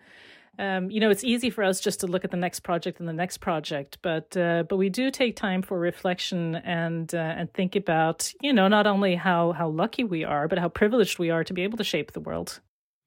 um, 0.58 0.90
you 0.90 0.98
know, 0.98 1.10
it's 1.10 1.22
easy 1.22 1.50
for 1.50 1.62
us 1.62 1.80
just 1.80 2.00
to 2.00 2.06
look 2.06 2.24
at 2.24 2.30
the 2.30 2.36
next 2.36 2.60
project 2.60 2.98
and 2.98 3.08
the 3.08 3.12
next 3.12 3.38
project, 3.38 3.98
but 4.02 4.36
uh, 4.36 4.64
but 4.68 4.76
we 4.76 4.88
do 4.88 5.10
take 5.10 5.36
time 5.36 5.62
for 5.62 5.78
reflection 5.78 6.56
and 6.56 7.14
uh, 7.14 7.18
and 7.18 7.52
think 7.54 7.76
about 7.76 8.32
you 8.42 8.52
know 8.52 8.66
not 8.66 8.86
only 8.86 9.14
how 9.14 9.52
how 9.52 9.68
lucky 9.68 10.02
we 10.02 10.24
are, 10.24 10.48
but 10.48 10.58
how 10.58 10.68
privileged 10.68 11.18
we 11.18 11.30
are 11.30 11.44
to 11.44 11.54
be 11.54 11.62
able 11.62 11.78
to 11.78 11.84
shape 11.84 12.12
the 12.12 12.20
world. 12.20 12.60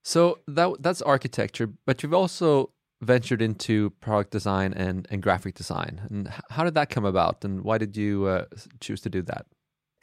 So 0.04 0.40
that 0.48 0.82
that's 0.82 1.02
architecture, 1.02 1.70
but 1.86 2.02
you've 2.02 2.14
also 2.14 2.72
ventured 3.02 3.42
into 3.42 3.90
product 4.00 4.32
design 4.32 4.74
and 4.74 5.06
and 5.12 5.22
graphic 5.22 5.56
design. 5.56 6.02
And 6.10 6.32
how 6.50 6.64
did 6.64 6.76
that 6.76 6.90
come 6.90 7.06
about, 7.06 7.44
and 7.44 7.64
why 7.64 7.78
did 7.78 7.98
you 7.98 8.26
uh, 8.26 8.46
choose 8.80 9.02
to 9.02 9.10
do 9.10 9.22
that? 9.24 9.46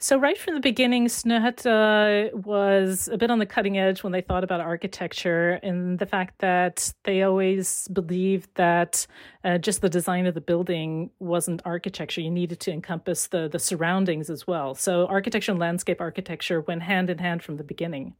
So, 0.01 0.17
right 0.17 0.37
from 0.37 0.53
the 0.53 0.61
beginning, 0.61 1.07
Snøhetta 1.07 2.33
was 2.33 3.09
a 3.11 3.17
bit 3.17 3.29
on 3.29 3.39
the 3.39 3.45
cutting 3.45 3.77
edge 3.77 4.01
when 4.01 4.13
they 4.13 4.21
thought 4.21 4.45
about 4.45 4.61
architecture, 4.61 5.59
and 5.61 5.99
the 5.99 6.05
fact 6.05 6.39
that 6.39 6.93
they 7.03 7.23
always 7.23 7.85
believed 7.89 8.49
that 8.55 9.05
uh, 9.43 9.57
just 9.57 9.81
the 9.81 9.89
design 9.89 10.25
of 10.25 10.35
the 10.35 10.41
building 10.41 11.09
wasn't 11.19 11.61
architecture. 11.65 12.21
You 12.21 12.31
needed 12.31 12.61
to 12.61 12.71
encompass 12.71 13.27
the, 13.27 13.49
the 13.49 13.59
surroundings 13.59 14.29
as 14.29 14.47
well. 14.47 14.73
So, 14.73 15.05
architecture 15.07 15.51
and 15.51 15.59
landscape 15.59 15.99
architecture 15.99 16.61
went 16.61 16.83
hand 16.83 17.09
in 17.09 17.17
hand 17.17 17.43
from 17.43 17.57
the 17.57 17.65
beginning. 17.65 18.13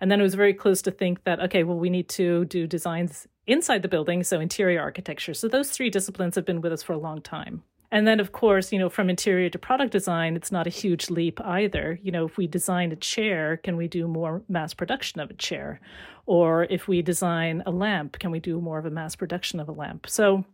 And 0.00 0.10
then 0.10 0.20
it 0.20 0.22
was 0.22 0.34
very 0.34 0.54
close 0.54 0.80
to 0.80 0.90
think 0.90 1.24
that, 1.24 1.40
okay, 1.40 1.62
well, 1.62 1.76
we 1.76 1.90
need 1.90 2.08
to 2.10 2.46
do 2.46 2.66
designs 2.66 3.28
inside 3.46 3.82
the 3.82 3.88
building, 3.88 4.22
so 4.22 4.40
interior 4.40 4.80
architecture. 4.80 5.34
So, 5.34 5.46
those 5.46 5.72
three 5.72 5.90
disciplines 5.90 6.36
have 6.36 6.46
been 6.46 6.62
with 6.62 6.72
us 6.72 6.82
for 6.82 6.94
a 6.94 6.98
long 6.98 7.20
time. 7.20 7.64
And 7.90 8.06
then, 8.06 8.20
of 8.20 8.32
course, 8.32 8.70
you 8.70 8.78
know, 8.78 8.90
from 8.90 9.08
interior 9.08 9.48
to 9.48 9.58
product 9.58 9.92
design, 9.92 10.36
it's 10.36 10.52
not 10.52 10.66
a 10.66 10.70
huge 10.70 11.08
leap 11.08 11.40
either. 11.40 11.98
You 12.02 12.12
know, 12.12 12.26
if 12.26 12.36
we 12.36 12.46
design 12.46 12.92
a 12.92 12.96
chair, 12.96 13.56
can 13.56 13.76
we 13.76 13.88
do 13.88 14.06
more 14.06 14.42
mass 14.48 14.74
production 14.74 15.20
of 15.20 15.30
a 15.30 15.34
chair? 15.34 15.80
Or 16.26 16.64
if 16.64 16.86
we 16.86 17.00
design 17.00 17.62
a 17.64 17.70
lamp, 17.70 18.18
can 18.18 18.30
we 18.30 18.40
do 18.40 18.60
more 18.60 18.78
of 18.78 18.84
a 18.84 18.90
mass 18.90 19.16
production 19.16 19.58
of 19.58 19.68
a 19.68 19.72
lamp? 19.72 20.06
So 20.06 20.44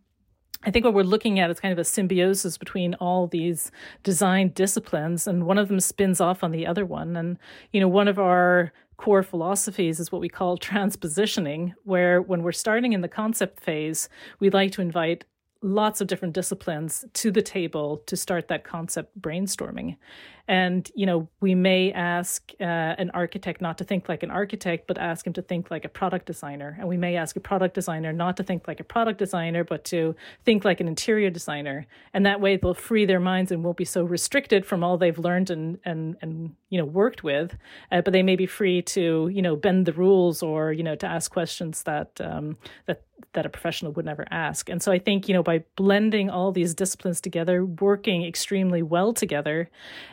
I 0.63 0.71
think 0.71 0.85
what 0.85 0.93
we're 0.93 1.03
looking 1.03 1.39
at 1.39 1.51
is 1.51 1.59
kind 1.59 1.73
of 1.73 1.77
a 1.77 1.83
symbiosis 1.83 2.57
between 2.57 2.95
all 2.95 3.27
these 3.27 3.69
design 4.03 4.51
disciplines, 4.55 5.27
and 5.27 5.45
one 5.45 5.57
of 5.57 5.67
them 5.67 5.81
spins 5.81 6.21
off 6.21 6.43
on 6.43 6.51
the 6.51 6.65
other 6.65 6.85
one. 6.85 7.17
And, 7.17 7.37
you 7.73 7.81
know, 7.81 7.89
one 7.89 8.07
of 8.07 8.17
our 8.17 8.71
core 8.97 9.23
philosophies 9.23 9.99
is 9.99 10.11
what 10.11 10.21
we 10.21 10.29
call 10.29 10.57
transpositioning, 10.57 11.73
where 11.83 12.21
when 12.21 12.43
we're 12.43 12.53
starting 12.53 12.93
in 12.93 13.01
the 13.01 13.09
concept 13.09 13.59
phase, 13.59 14.07
we 14.39 14.49
like 14.49 14.71
to 14.71 14.81
invite 14.81 15.25
lots 15.65 15.99
of 15.99 16.07
different 16.07 16.33
disciplines 16.33 17.03
to 17.13 17.31
the 17.31 17.41
table 17.41 17.97
to 18.05 18.15
start 18.15 18.47
that 18.47 18.63
concept 18.63 19.19
brainstorming. 19.19 19.97
And, 20.47 20.89
you 20.93 21.05
know, 21.05 21.27
we 21.41 21.55
may 21.55 21.91
ask 21.91 22.51
uh, 22.59 22.63
an 22.63 23.09
architect 23.13 23.61
not 23.61 23.77
to 23.79 23.83
think 23.83 24.07
like 24.07 24.21
an 24.21 24.31
architect, 24.31 24.85
but 24.87 24.97
ask 24.97 25.25
him 25.25 25.33
to 25.33 25.41
think 25.41 25.71
like 25.71 25.85
a 25.85 25.89
product 25.89 26.27
designer. 26.27 26.77
And 26.79 26.87
we 26.87 26.97
may 26.97 27.15
ask 27.15 27.35
a 27.35 27.39
product 27.39 27.73
designer 27.73 28.13
not 28.13 28.37
to 28.37 28.43
think 28.43 28.67
like 28.67 28.79
a 28.79 28.83
product 28.83 29.17
designer, 29.17 29.63
but 29.63 29.83
to 29.85 30.15
think 30.45 30.63
like 30.63 30.79
an 30.79 30.87
interior 30.87 31.31
designer. 31.31 31.87
And 32.13 32.25
that 32.25 32.41
way 32.41 32.57
they'll 32.57 32.75
free 32.75 33.05
their 33.05 33.19
minds 33.19 33.51
and 33.51 33.63
won't 33.63 33.77
be 33.77 33.85
so 33.85 34.03
restricted 34.03 34.65
from 34.65 34.83
all 34.83 34.97
they've 34.97 35.17
learned 35.17 35.49
and, 35.49 35.79
and, 35.83 36.15
and 36.21 36.55
you 36.69 36.77
know, 36.77 36.85
worked 36.85 37.23
with. 37.23 37.57
Uh, 37.91 38.01
but 38.01 38.13
they 38.13 38.23
may 38.23 38.35
be 38.35 38.45
free 38.45 38.81
to, 38.83 39.29
you 39.33 39.41
know, 39.41 39.55
bend 39.55 39.87
the 39.87 39.93
rules 39.93 40.43
or, 40.43 40.71
you 40.71 40.83
know, 40.83 40.95
to 40.95 41.07
ask 41.07 41.31
questions 41.31 41.83
that, 41.83 42.21
um, 42.21 42.57
that, 42.85 43.01
that 43.33 43.45
a 43.45 43.49
professional 43.49 43.93
would 43.93 44.05
never 44.05 44.25
ask. 44.29 44.69
And 44.69 44.81
so 44.81 44.91
I 44.91 44.99
think, 44.99 45.27
you 45.27 45.33
know, 45.33 45.43
by 45.43 45.63
blending 45.75 46.29
all 46.29 46.51
these 46.51 46.73
disciplines 46.73 47.19
together, 47.21 47.65
working 47.65 48.25
extremely 48.25 48.81
well 48.81 49.13
together, 49.13 49.69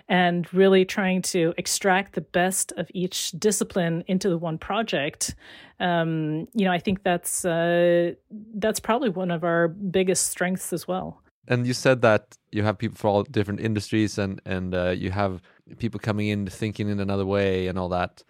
and 0.09 0.22
really 0.53 0.85
trying 0.85 1.23
to 1.23 1.55
extract 1.57 2.15
the 2.15 2.21
best 2.21 2.73
of 2.77 2.91
each 2.95 3.31
discipline 3.33 4.05
into 4.07 4.29
the 4.29 4.39
one 4.39 4.59
project, 4.59 5.35
um, 5.81 6.47
you 6.55 6.65
know, 6.65 6.73
I 6.73 6.79
think 6.79 7.03
that's 7.03 7.45
uh, 7.45 8.13
that's 8.55 8.81
probably 8.81 9.09
one 9.09 9.31
of 9.31 9.43
our 9.43 9.69
biggest 9.69 10.29
strengths 10.29 10.73
as 10.73 10.87
well. 10.87 11.21
And 11.49 11.67
you 11.67 11.75
said 11.75 12.03
that 12.03 12.39
you 12.53 12.63
have 12.63 12.79
people 12.79 12.97
for 12.97 13.09
all 13.09 13.23
different 13.25 13.61
industries, 13.61 14.19
and 14.19 14.41
and 14.47 14.75
uh, 14.75 14.91
you 14.91 15.11
have 15.11 15.43
people 15.79 15.99
coming 15.99 16.29
in 16.29 16.47
thinking 16.47 16.89
in 16.89 17.01
another 17.01 17.27
way 17.27 17.67
and 17.67 17.79
all 17.79 17.89
that. 17.89 18.23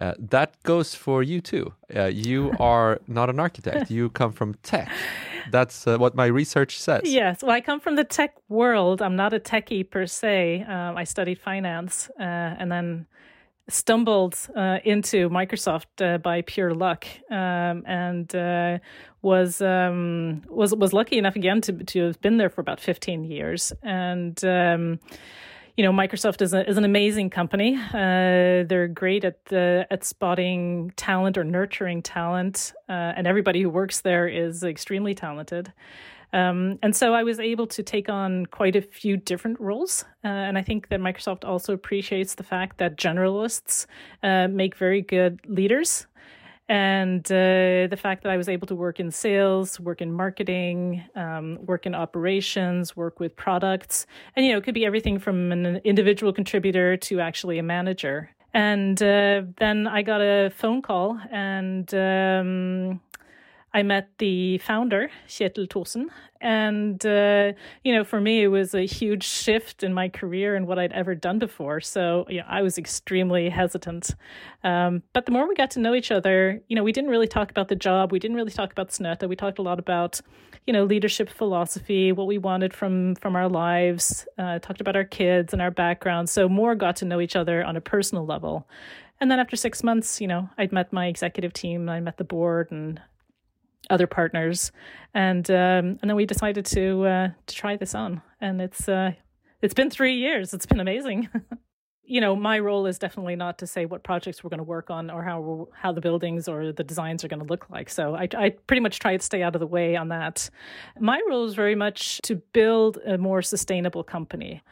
Uh, 0.00 0.14
that 0.18 0.60
goes 0.64 0.94
for 0.94 1.22
you 1.22 1.40
too. 1.40 1.72
Uh, 1.94 2.06
you 2.06 2.52
are 2.60 3.00
not 3.06 3.28
an 3.28 3.38
architect. 3.38 3.90
You 3.90 4.08
come 4.10 4.32
from 4.32 4.54
tech. 4.62 4.90
That's 5.50 5.86
uh, 5.86 5.98
what 5.98 6.14
my 6.14 6.26
research 6.26 6.78
says. 6.78 7.02
Yes. 7.04 7.42
Well, 7.42 7.52
I 7.52 7.60
come 7.60 7.80
from 7.80 7.96
the 7.96 8.04
tech 8.04 8.34
world. 8.48 9.02
I'm 9.02 9.16
not 9.16 9.32
a 9.32 9.40
techie 9.40 9.88
per 9.88 10.06
se. 10.06 10.62
Um, 10.62 10.96
I 10.96 11.04
studied 11.04 11.38
finance 11.38 12.10
uh, 12.18 12.22
and 12.22 12.70
then 12.70 13.06
stumbled 13.68 14.38
uh, 14.54 14.78
into 14.84 15.30
Microsoft 15.30 15.86
uh, 16.00 16.18
by 16.18 16.42
pure 16.42 16.74
luck, 16.74 17.06
um, 17.30 17.82
and 17.86 18.34
uh, 18.34 18.78
was 19.22 19.60
um, 19.62 20.42
was 20.48 20.74
was 20.74 20.92
lucky 20.92 21.16
enough 21.18 21.36
again 21.36 21.60
to 21.62 21.72
to 21.72 22.06
have 22.06 22.20
been 22.20 22.36
there 22.36 22.50
for 22.50 22.60
about 22.60 22.80
fifteen 22.80 23.24
years, 23.24 23.72
and. 23.82 24.44
You 25.76 25.82
know, 25.82 25.92
Microsoft 25.92 26.40
is, 26.40 26.54
a, 26.54 26.68
is 26.68 26.76
an 26.76 26.84
amazing 26.84 27.30
company. 27.30 27.76
Uh, 27.76 28.62
they're 28.68 28.86
great 28.86 29.24
at 29.24 29.44
the, 29.46 29.88
at 29.90 30.04
spotting 30.04 30.92
talent 30.94 31.36
or 31.36 31.42
nurturing 31.42 32.00
talent, 32.00 32.72
uh, 32.88 32.92
and 32.92 33.26
everybody 33.26 33.60
who 33.60 33.68
works 33.68 34.00
there 34.00 34.28
is 34.28 34.62
extremely 34.62 35.14
talented. 35.16 35.72
Um, 36.32 36.78
and 36.82 36.94
so 36.94 37.12
I 37.12 37.24
was 37.24 37.40
able 37.40 37.66
to 37.68 37.82
take 37.82 38.08
on 38.08 38.46
quite 38.46 38.76
a 38.76 38.82
few 38.82 39.16
different 39.16 39.58
roles. 39.58 40.04
Uh, 40.24 40.28
and 40.28 40.56
I 40.56 40.62
think 40.62 40.88
that 40.90 41.00
Microsoft 41.00 41.44
also 41.44 41.72
appreciates 41.72 42.34
the 42.34 42.44
fact 42.44 42.78
that 42.78 42.96
generalists 42.96 43.86
uh, 44.22 44.46
make 44.46 44.76
very 44.76 45.00
good 45.00 45.40
leaders 45.46 46.06
and 46.68 47.24
uh, 47.26 47.86
the 47.88 47.98
fact 47.98 48.22
that 48.22 48.32
I 48.32 48.36
was 48.36 48.48
able 48.48 48.66
to 48.68 48.74
work 48.74 48.98
in 48.98 49.10
sales, 49.10 49.78
work 49.78 50.00
in 50.00 50.12
marketing, 50.12 51.04
um, 51.14 51.58
work 51.66 51.84
in 51.84 51.94
operations, 51.94 52.96
work 52.96 53.20
with 53.20 53.36
products, 53.36 54.06
and 54.34 54.46
you 54.46 54.52
know, 54.52 54.58
it 54.58 54.64
could 54.64 54.74
be 54.74 54.86
everything 54.86 55.18
from 55.18 55.52
an 55.52 55.76
individual 55.84 56.32
contributor 56.32 56.96
to 56.96 57.20
actually 57.20 57.58
a 57.58 57.62
manager. 57.62 58.30
And 58.54 59.02
uh, 59.02 59.42
then 59.58 59.86
I 59.86 60.02
got 60.02 60.20
a 60.20 60.50
phone 60.56 60.80
call, 60.80 61.20
and 61.30 61.92
um, 61.92 63.00
I 63.74 63.82
met 63.82 64.10
the 64.18 64.58
founder, 64.58 65.10
Kjetil 65.28 65.68
Thorsen. 65.68 66.06
And, 66.44 67.04
uh, 67.06 67.54
you 67.84 67.94
know, 67.94 68.04
for 68.04 68.20
me, 68.20 68.42
it 68.42 68.48
was 68.48 68.74
a 68.74 68.82
huge 68.84 69.24
shift 69.24 69.82
in 69.82 69.94
my 69.94 70.10
career 70.10 70.54
and 70.56 70.66
what 70.66 70.78
I'd 70.78 70.92
ever 70.92 71.14
done 71.14 71.38
before. 71.38 71.80
So, 71.80 72.26
you 72.28 72.40
know, 72.40 72.44
I 72.46 72.60
was 72.60 72.76
extremely 72.76 73.48
hesitant. 73.48 74.14
Um, 74.62 75.02
but 75.14 75.24
the 75.24 75.32
more 75.32 75.48
we 75.48 75.54
got 75.54 75.70
to 75.70 75.80
know 75.80 75.94
each 75.94 76.10
other, 76.10 76.60
you 76.68 76.76
know, 76.76 76.84
we 76.84 76.92
didn't 76.92 77.08
really 77.08 77.26
talk 77.26 77.50
about 77.50 77.68
the 77.68 77.74
job. 77.74 78.12
We 78.12 78.18
didn't 78.18 78.36
really 78.36 78.50
talk 78.50 78.72
about 78.72 78.90
Snøhetta. 78.90 79.26
We 79.26 79.36
talked 79.36 79.58
a 79.58 79.62
lot 79.62 79.78
about, 79.78 80.20
you 80.66 80.74
know, 80.74 80.84
leadership 80.84 81.30
philosophy, 81.30 82.12
what 82.12 82.26
we 82.26 82.36
wanted 82.36 82.74
from, 82.74 83.14
from 83.14 83.36
our 83.36 83.48
lives, 83.48 84.28
uh, 84.36 84.58
talked 84.58 84.82
about 84.82 84.96
our 84.96 85.04
kids 85.04 85.54
and 85.54 85.62
our 85.62 85.70
background. 85.70 86.28
So 86.28 86.46
more 86.46 86.74
got 86.74 86.96
to 86.96 87.06
know 87.06 87.22
each 87.22 87.36
other 87.36 87.64
on 87.64 87.74
a 87.74 87.80
personal 87.80 88.26
level. 88.26 88.68
And 89.18 89.30
then 89.30 89.40
after 89.40 89.56
six 89.56 89.82
months, 89.82 90.20
you 90.20 90.26
know, 90.26 90.50
I'd 90.58 90.72
met 90.72 90.92
my 90.92 91.06
executive 91.06 91.54
team, 91.54 91.88
I 91.88 92.00
met 92.00 92.18
the 92.18 92.24
board, 92.24 92.70
and 92.70 93.00
other 93.90 94.06
partners, 94.06 94.72
and 95.12 95.48
um, 95.50 95.98
and 96.00 96.10
then 96.10 96.16
we 96.16 96.26
decided 96.26 96.64
to 96.66 97.04
uh, 97.04 97.28
to 97.46 97.54
try 97.54 97.76
this 97.76 97.94
on, 97.94 98.22
and 98.40 98.60
it's 98.60 98.88
uh, 98.88 99.12
it's 99.62 99.74
been 99.74 99.90
three 99.90 100.14
years. 100.14 100.54
It's 100.54 100.66
been 100.66 100.80
amazing. 100.80 101.28
you 102.06 102.20
know, 102.20 102.36
my 102.36 102.58
role 102.58 102.86
is 102.86 102.98
definitely 102.98 103.36
not 103.36 103.58
to 103.58 103.66
say 103.66 103.86
what 103.86 104.02
projects 104.02 104.44
we're 104.44 104.50
going 104.50 104.58
to 104.58 104.64
work 104.64 104.90
on 104.90 105.10
or 105.10 105.22
how 105.22 105.68
how 105.72 105.92
the 105.92 106.00
buildings 106.00 106.48
or 106.48 106.72
the 106.72 106.84
designs 106.84 107.24
are 107.24 107.28
going 107.28 107.40
to 107.40 107.46
look 107.46 107.68
like. 107.70 107.88
So 107.88 108.14
I, 108.14 108.28
I 108.36 108.50
pretty 108.66 108.80
much 108.80 108.98
try 108.98 109.16
to 109.16 109.22
stay 109.22 109.42
out 109.42 109.54
of 109.54 109.60
the 109.60 109.66
way 109.66 109.96
on 109.96 110.08
that. 110.08 110.50
My 111.00 111.20
role 111.28 111.46
is 111.46 111.54
very 111.54 111.74
much 111.74 112.20
to 112.24 112.36
build 112.36 112.98
a 113.06 113.16
more 113.16 113.42
sustainable 113.42 114.04
company. 114.04 114.62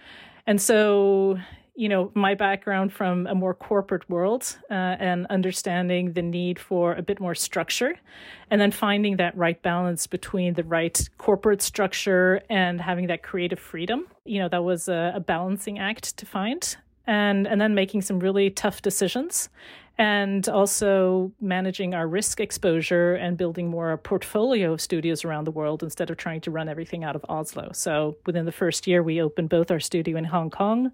And 0.47 0.61
so 0.61 1.39
you 1.75 1.89
know, 1.89 2.11
my 2.15 2.35
background 2.35 2.93
from 2.93 3.27
a 3.27 3.35
more 3.35 3.55
corporate 3.55 4.09
world 4.11 4.57
uh, 4.71 4.75
and 4.75 5.27
understanding 5.31 6.13
the 6.13 6.23
need 6.23 6.59
for 6.59 6.95
a 6.95 7.03
bit 7.03 7.19
more 7.19 7.35
structure, 7.35 7.99
and 8.51 8.61
then 8.61 8.71
finding 8.71 9.17
that 9.17 9.37
right 9.37 9.61
balance 9.63 10.07
between 10.07 10.55
the 10.55 10.65
right 10.65 11.09
corporate 11.19 11.63
structure 11.63 12.43
and 12.51 12.81
having 12.81 13.07
that 13.07 13.23
creative 13.23 13.59
freedom. 13.59 14.07
You 14.25 14.41
know, 14.41 14.49
that 14.51 14.63
was 14.63 14.89
a, 14.89 15.13
a 15.17 15.21
balancing 15.21 15.79
act 15.79 16.17
to 16.19 16.27
find. 16.27 16.77
And, 17.05 17.49
and 17.49 17.61
then 17.61 17.75
making 17.75 18.03
some 18.03 18.21
really 18.21 18.49
tough 18.49 18.81
decisions 18.81 19.49
and 20.03 20.49
also 20.49 21.31
managing 21.41 21.95
our 21.95 22.09
risk 22.09 22.41
exposure 22.41 23.15
and 23.15 23.37
building 23.37 23.69
more 23.69 23.93
a 23.93 23.99
portfolio 23.99 24.73
of 24.73 24.81
studios 24.81 25.25
around 25.25 25.45
the 25.45 25.53
world 25.53 25.81
instead 25.81 26.11
of 26.11 26.17
trying 26.17 26.41
to 26.41 26.51
run 26.51 26.69
everything 26.69 27.05
out 27.05 27.15
of 27.15 27.25
Oslo. 27.29 27.71
So 27.73 28.17
within 28.27 28.45
the 28.45 28.51
first 28.51 28.89
year, 28.89 29.05
we 29.05 29.23
opened 29.23 29.49
both 29.49 29.71
our 29.71 29.79
studio 29.79 30.17
in 30.19 30.25
Hong 30.25 30.51
Kong, 30.51 30.91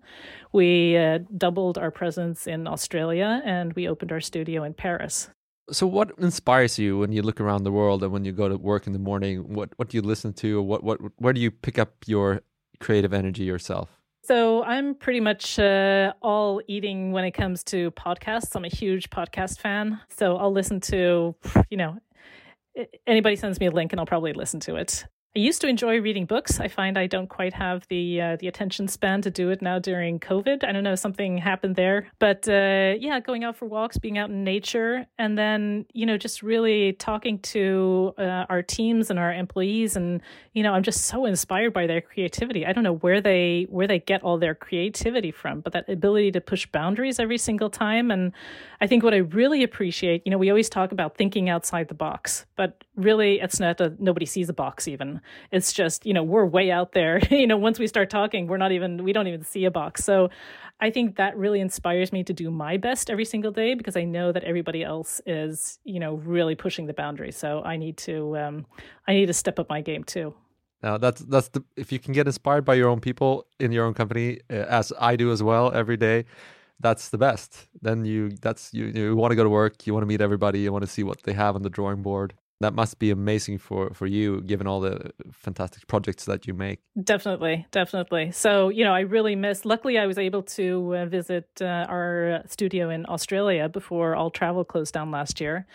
we 0.53 0.99
uh, 0.99 1.21
doubled 1.39 1.79
our 1.79 1.91
presence 1.91 2.47
in 2.47 2.67
Australia, 2.67 3.41
and 3.47 3.73
we 3.73 3.89
opened 3.89 4.13
our 4.13 4.21
studio 4.21 4.63
in 4.63 4.75
Paris. 4.75 5.31
So, 5.71 5.87
what 5.87 6.13
inspires 6.19 6.79
you 6.79 6.99
when 6.99 7.13
you 7.13 7.23
look 7.23 7.41
around 7.41 7.65
the 7.65 7.73
world 7.73 8.03
and 8.03 8.13
when 8.13 8.25
you 8.25 8.33
go 8.33 8.49
to 8.49 8.57
work 8.57 8.87
in 8.87 8.93
the 8.95 8.99
morning? 8.99 9.55
What 9.55 9.71
what 9.77 9.89
do 9.91 9.99
you 9.99 10.03
listen 10.03 10.33
to? 10.35 10.63
What 10.63 10.83
what 10.83 10.99
where 11.19 11.35
do 11.35 11.41
you 11.41 11.51
pick 11.51 11.79
up 11.79 11.91
your 12.07 12.41
creative 12.81 13.13
energy 13.13 13.45
yourself? 13.45 13.98
So 14.29 14.63
I'm 14.63 14.95
pretty 14.95 15.21
much 15.21 15.59
uh, 15.59 16.13
all 16.21 16.61
eating 16.69 17.13
when 17.13 17.25
it 17.25 17.31
comes 17.31 17.65
to 17.65 17.91
podcasts. 17.93 18.55
I'm 18.55 18.67
a 18.67 18.69
huge 18.69 19.09
podcast 19.09 19.59
fan. 19.59 20.03
So 20.11 20.37
I'll 20.37 20.53
listen 20.53 20.81
to, 20.81 21.35
you 21.71 21.79
know, 21.79 21.97
anybody 23.07 23.37
sends 23.37 23.59
me 23.59 23.69
a 23.69 23.71
link 23.71 23.95
and 23.95 23.99
I'll 23.99 24.05
probably 24.05 24.35
listen 24.35 24.61
to 24.61 24.77
it. 24.77 25.07
I 25.37 25.41
used 25.41 25.61
to 25.61 25.69
enjoy 25.69 26.01
reading 26.01 26.25
books. 26.25 26.59
I 26.59 26.69
find 26.69 26.99
I 26.99 27.07
don't 27.07 27.29
quite 27.29 27.53
have 27.53 27.87
the 27.89 28.21
uh, 28.21 28.37
the 28.41 28.49
attention 28.49 28.89
span 28.89 29.21
to 29.23 29.31
do 29.31 29.51
it 29.51 29.61
now 29.61 29.79
during 29.79 30.19
COVID. 30.19 30.65
I 30.65 30.73
don't 30.73 30.83
know 30.83 30.95
something 30.95 31.37
happened 31.37 31.77
there, 31.77 32.09
but 32.19 32.49
uh, 32.49 32.95
yeah, 32.99 33.21
going 33.21 33.45
out 33.45 33.55
for 33.55 33.67
walks, 33.67 33.99
being 33.99 34.17
out 34.17 34.31
in 34.31 34.43
nature, 34.43 35.07
and 35.19 35.37
then 35.37 35.85
you 35.93 36.07
know 36.07 36.17
just 36.17 36.43
really 36.43 36.95
talking 36.95 37.41
to 37.41 38.15
uh, 38.17 38.47
our 38.49 38.63
teams 38.63 39.11
and 39.11 39.19
our 39.19 39.33
employees, 39.33 39.97
and 39.97 40.23
you 40.55 40.63
know 40.63 40.73
I'm 40.73 40.83
just 40.83 41.05
so 41.05 41.27
inspired 41.27 41.75
by 41.75 41.87
their 41.87 42.01
creativity. 42.01 42.65
I 42.65 42.73
don't 42.73 42.83
know 42.83 42.97
where 42.97 43.21
they 43.21 43.67
where 43.69 43.87
they 43.87 43.99
get 43.99 44.23
all 44.23 44.39
their 44.39 44.55
creativity 44.55 45.31
from, 45.31 45.61
but 45.61 45.75
that 45.75 45.91
ability 45.91 46.33
to 46.33 46.41
push 46.41 46.67
boundaries 46.67 47.21
every 47.21 47.39
single 47.39 47.69
time. 47.69 48.11
And 48.11 48.33
I 48.81 48.87
think 48.87 49.05
what 49.05 49.13
I 49.13 49.19
really 49.19 49.63
appreciate, 49.63 50.23
you 50.25 50.31
know, 50.33 50.39
we 50.39 50.49
always 50.49 50.71
talk 50.71 50.91
about 50.91 51.19
thinking 51.19 51.51
outside 51.51 51.89
the 51.89 51.95
box, 51.95 52.47
but 52.57 52.83
really 52.97 53.41
it's 53.41 53.61
not 53.61 53.79
a 53.81 53.95
nobody 53.99 54.25
sees 54.25 54.49
a 54.49 54.55
box 54.55 54.89
even 54.89 55.18
it's 55.51 55.73
just 55.73 56.07
you 56.07 56.13
know 56.13 56.23
we're 56.23 56.45
way 56.45 56.71
out 56.71 56.93
there. 56.93 57.21
You 57.31 57.47
know 57.47 57.57
once 57.57 57.79
we 57.79 57.87
start 57.87 58.11
talking 58.11 58.49
we're 58.49 58.57
not 58.57 58.73
even 58.73 59.05
we 59.05 59.13
don't 59.13 59.29
even 59.29 59.43
see 59.43 59.65
a 59.65 59.71
box. 59.71 60.05
So 60.05 60.29
i 60.81 60.91
think 60.91 61.17
that 61.17 61.37
really 61.37 61.61
inspires 61.61 62.13
me 62.13 62.23
to 62.25 62.33
do 62.33 62.51
my 62.51 62.77
best 62.77 63.11
every 63.11 63.25
single 63.25 63.51
day 63.51 63.75
because 63.75 63.97
i 63.97 64.05
know 64.05 64.33
that 64.33 64.45
everybody 64.45 64.85
else 64.85 65.21
is 65.27 65.79
you 65.85 65.99
know 65.99 66.15
really 66.15 66.55
pushing 66.55 66.87
the 66.87 66.95
boundaries 66.95 67.37
so 67.37 67.63
i 67.65 67.77
need 67.77 67.97
to 67.97 68.37
um 68.39 68.67
i 69.09 69.13
need 69.13 69.27
to 69.27 69.33
step 69.33 69.59
up 69.59 69.69
my 69.69 69.81
game 69.81 70.05
too. 70.05 70.35
Now 70.83 70.97
that's 70.97 71.21
that's 71.23 71.49
the 71.49 71.65
if 71.77 71.91
you 71.91 71.99
can 71.99 72.13
get 72.13 72.27
inspired 72.27 72.65
by 72.65 72.75
your 72.75 72.89
own 72.89 73.01
people 73.01 73.47
in 73.59 73.73
your 73.73 73.85
own 73.85 73.95
company 73.95 74.41
uh, 74.51 74.55
as 74.81 74.93
i 75.01 75.17
do 75.17 75.33
as 75.33 75.43
well 75.43 75.73
every 75.73 75.97
day 75.97 76.25
that's 76.81 77.09
the 77.09 77.19
best. 77.19 77.67
Then 77.83 78.05
you 78.05 78.31
that's 78.31 78.73
you 78.73 78.87
you 78.87 79.17
want 79.17 79.33
to 79.33 79.37
go 79.37 79.45
to 79.45 79.51
work 79.51 79.87
you 79.87 79.93
want 79.93 80.03
to 80.03 80.07
meet 80.07 80.21
everybody 80.21 80.61
you 80.61 80.73
want 80.73 80.85
to 80.85 80.91
see 80.91 81.03
what 81.03 81.23
they 81.25 81.33
have 81.33 81.57
on 81.57 81.63
the 81.63 81.71
drawing 81.71 82.03
board 82.03 82.35
that 82.61 82.75
must 82.75 82.99
be 82.99 83.11
amazing 83.11 83.59
for 83.59 83.91
for 83.95 84.07
you 84.07 84.41
given 84.43 84.67
all 84.67 84.81
the 84.81 85.13
fantastic 85.33 85.87
projects 85.87 86.25
that 86.25 86.47
you 86.47 86.55
make. 86.55 86.81
Definitely 87.03 87.67
definitely. 87.71 88.33
So 88.33 88.69
you 88.69 88.85
know 88.85 88.93
i 88.93 89.01
really 89.01 89.37
miss 89.37 89.65
luckily 89.65 89.99
i 89.99 90.07
was 90.07 90.19
able 90.19 90.43
to 90.43 90.97
uh, 90.97 91.07
visit 91.07 91.49
uh, 91.61 91.87
our 91.89 92.43
studio 92.49 92.91
in 92.91 93.07
australia 93.07 93.69
before 93.69 94.15
all 94.15 94.31
travel 94.31 94.65
closed 94.65 94.95
down 94.95 95.11
last 95.11 95.41
year. 95.41 95.67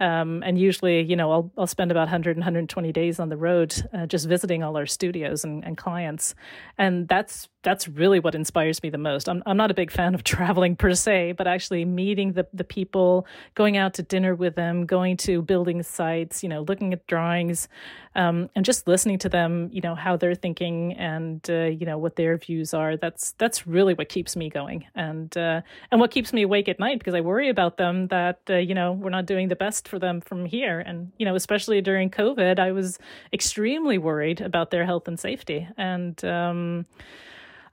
Um, 0.00 0.42
and 0.44 0.58
usually 0.58 1.02
you 1.02 1.16
know 1.16 1.30
I'll, 1.32 1.52
I'll 1.58 1.66
spend 1.66 1.90
about 1.90 2.08
100 2.08 2.36
120 2.36 2.92
days 2.92 3.20
on 3.20 3.28
the 3.28 3.36
road 3.36 3.74
uh, 3.92 4.06
just 4.06 4.26
visiting 4.28 4.62
all 4.62 4.76
our 4.76 4.86
studios 4.86 5.44
and, 5.44 5.64
and 5.64 5.76
clients. 5.76 6.34
And 6.76 7.08
that's 7.08 7.48
that's 7.62 7.88
really 7.88 8.20
what 8.20 8.34
inspires 8.34 8.82
me 8.82 8.90
the 8.90 8.98
most. 8.98 9.28
I'm 9.28 9.42
I'm 9.44 9.56
not 9.56 9.70
a 9.70 9.74
big 9.74 9.90
fan 9.90 10.14
of 10.14 10.22
traveling 10.34 10.76
per 10.76 10.94
se, 10.94 11.32
but 11.32 11.46
actually 11.46 11.84
meeting 11.84 12.32
the 12.32 12.46
the 12.52 12.64
people, 12.64 13.26
going 13.54 13.76
out 13.76 13.94
to 13.94 14.02
dinner 14.02 14.34
with 14.34 14.54
them, 14.54 14.86
going 14.86 15.16
to 15.18 15.42
building 15.42 15.82
sites, 15.82 16.42
you 16.42 16.48
know, 16.48 16.62
looking 16.62 16.92
at 16.92 17.06
drawings, 17.06 17.68
um, 18.14 18.48
and 18.54 18.64
just 18.64 18.86
listening 18.86 19.18
to 19.18 19.28
them, 19.28 19.70
you 19.72 19.80
know, 19.80 19.94
how 19.94 20.16
they're 20.16 20.36
thinking 20.36 20.92
and 20.94 21.48
uh, 21.50 21.64
you 21.64 21.84
know 21.84 21.98
what 21.98 22.16
their 22.16 22.36
views 22.36 22.72
are. 22.74 22.96
That's 22.96 23.32
that's 23.32 23.66
really 23.66 23.94
what 23.94 24.08
keeps 24.08 24.36
me 24.36 24.50
going, 24.50 24.84
and 24.94 25.36
uh, 25.36 25.62
and 25.90 26.00
what 26.00 26.12
keeps 26.12 26.32
me 26.32 26.42
awake 26.42 26.68
at 26.68 26.78
night 26.78 27.00
because 27.00 27.14
I 27.14 27.20
worry 27.20 27.48
about 27.48 27.76
them 27.76 28.06
that 28.08 28.40
uh, 28.48 28.56
you 28.56 28.74
know 28.74 28.92
we're 28.92 29.10
not 29.10 29.26
doing 29.26 29.48
the 29.48 29.56
best 29.56 29.88
for 29.88 29.98
them 29.98 30.20
from 30.20 30.44
here, 30.46 30.78
and 30.78 31.10
you 31.18 31.26
know 31.26 31.34
especially 31.34 31.80
during 31.80 32.08
COVID, 32.10 32.60
I 32.60 32.70
was 32.70 33.00
extremely 33.32 33.98
worried 33.98 34.40
about 34.40 34.70
their 34.70 34.84
health 34.84 35.08
and 35.08 35.18
safety, 35.18 35.66
and. 35.76 36.24
Um, 36.24 36.86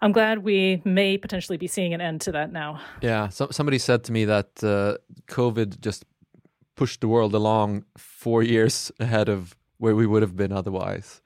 I'm 0.02 0.12
glad 0.12 0.40
we 0.40 0.82
may 0.86 1.18
potentially 1.18 1.58
be 1.58 1.68
seeing 1.68 1.94
an 1.94 2.02
end 2.02 2.22
to 2.22 2.32
that 2.34 2.52
now. 2.52 2.80
Yeah, 3.02 3.30
so, 3.30 3.48
somebody 3.52 3.78
said 3.78 4.04
to 4.06 4.12
me 4.12 4.26
that 4.26 4.64
uh, 4.64 4.98
COVID 5.28 5.80
just 5.80 6.06
pushed 6.76 7.02
the 7.02 7.08
world 7.08 7.34
along 7.34 7.86
four 7.98 8.44
years 8.44 8.92
ahead 9.00 9.30
of 9.30 9.56
where 9.78 9.96
we 9.96 10.06
would 10.06 10.22
have 10.22 10.36
been 10.36 10.52
otherwise 10.52 11.22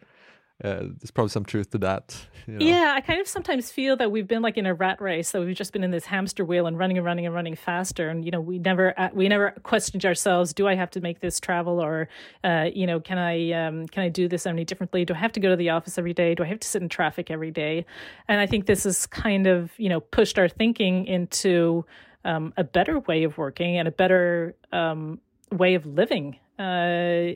uh, 0.64 0.80
there's 0.82 1.12
probably 1.12 1.30
some 1.30 1.46
truth 1.46 1.72
to 1.72 1.78
that. 1.80 2.18
You 2.48 2.58
know? 2.58 2.66
Yeah, 2.66 2.94
I 2.96 3.02
kind 3.02 3.22
of 3.22 3.28
sometimes 3.28 3.70
feel 3.70 3.96
that 3.98 4.12
we've 4.12 4.28
been 4.28 4.42
like 4.42 4.58
in 4.58 4.66
a 4.66 4.74
rat 4.74 5.00
race, 5.00 5.34
that 5.34 5.42
we've 5.42 5.56
just 5.56 5.72
been 5.72 5.84
in 5.84 5.92
this 5.92 6.06
hamster 6.06 6.44
wheel 6.44 6.66
and 6.66 6.80
running 6.80 6.98
and 6.98 7.06
running 7.06 7.28
and 7.28 7.36
running 7.36 7.56
faster, 7.56 8.10
and 8.10 8.26
you 8.26 8.32
know 8.32 8.42
we 8.42 8.58
never 8.58 9.00
uh, 9.00 9.10
we 9.14 9.28
never 9.28 9.52
questioned 9.62 10.04
ourselves: 10.04 10.52
Do 10.52 10.68
I 10.68 10.74
have 10.74 10.90
to 10.92 11.02
make 11.02 11.20
this 11.20 11.40
travel, 11.40 11.80
or 11.80 12.10
uh, 12.44 12.66
you 12.74 12.88
know, 12.88 13.00
can 13.00 13.20
I 13.20 13.52
um, 13.52 13.88
can 13.88 14.02
I 14.02 14.10
do 14.10 14.28
this 14.28 14.48
any 14.48 14.66
differently? 14.66 15.06
Do 15.06 15.14
I 15.14 15.18
have 15.18 15.32
to 15.34 15.40
go 15.40 15.50
to 15.50 15.56
the 15.56 15.70
office 15.70 16.00
every 16.00 16.14
day? 16.14 16.34
Do 16.34 16.42
I 16.42 16.48
have 16.48 16.60
to 16.62 16.68
sit 16.68 16.82
in 16.82 16.90
traffic 16.90 17.30
every 17.30 17.52
day? 17.52 17.86
And 18.28 18.42
I 18.42 18.48
think 18.48 18.66
this 18.66 18.86
has 18.86 19.06
kind 19.06 19.46
of 19.46 19.70
you 19.78 19.90
know 19.90 20.00
pushed 20.00 20.40
our 20.40 20.50
thinking 20.50 21.06
into 21.06 21.86
um, 22.26 22.52
a 22.58 22.64
better 22.64 22.98
way 22.98 23.26
of 23.26 23.38
working 23.38 23.78
and 23.78 23.88
a 23.88 23.92
better 23.92 24.56
um, 24.72 25.20
way 25.52 25.76
of 25.76 25.86
living. 25.86 26.40
Uh, 26.58 27.34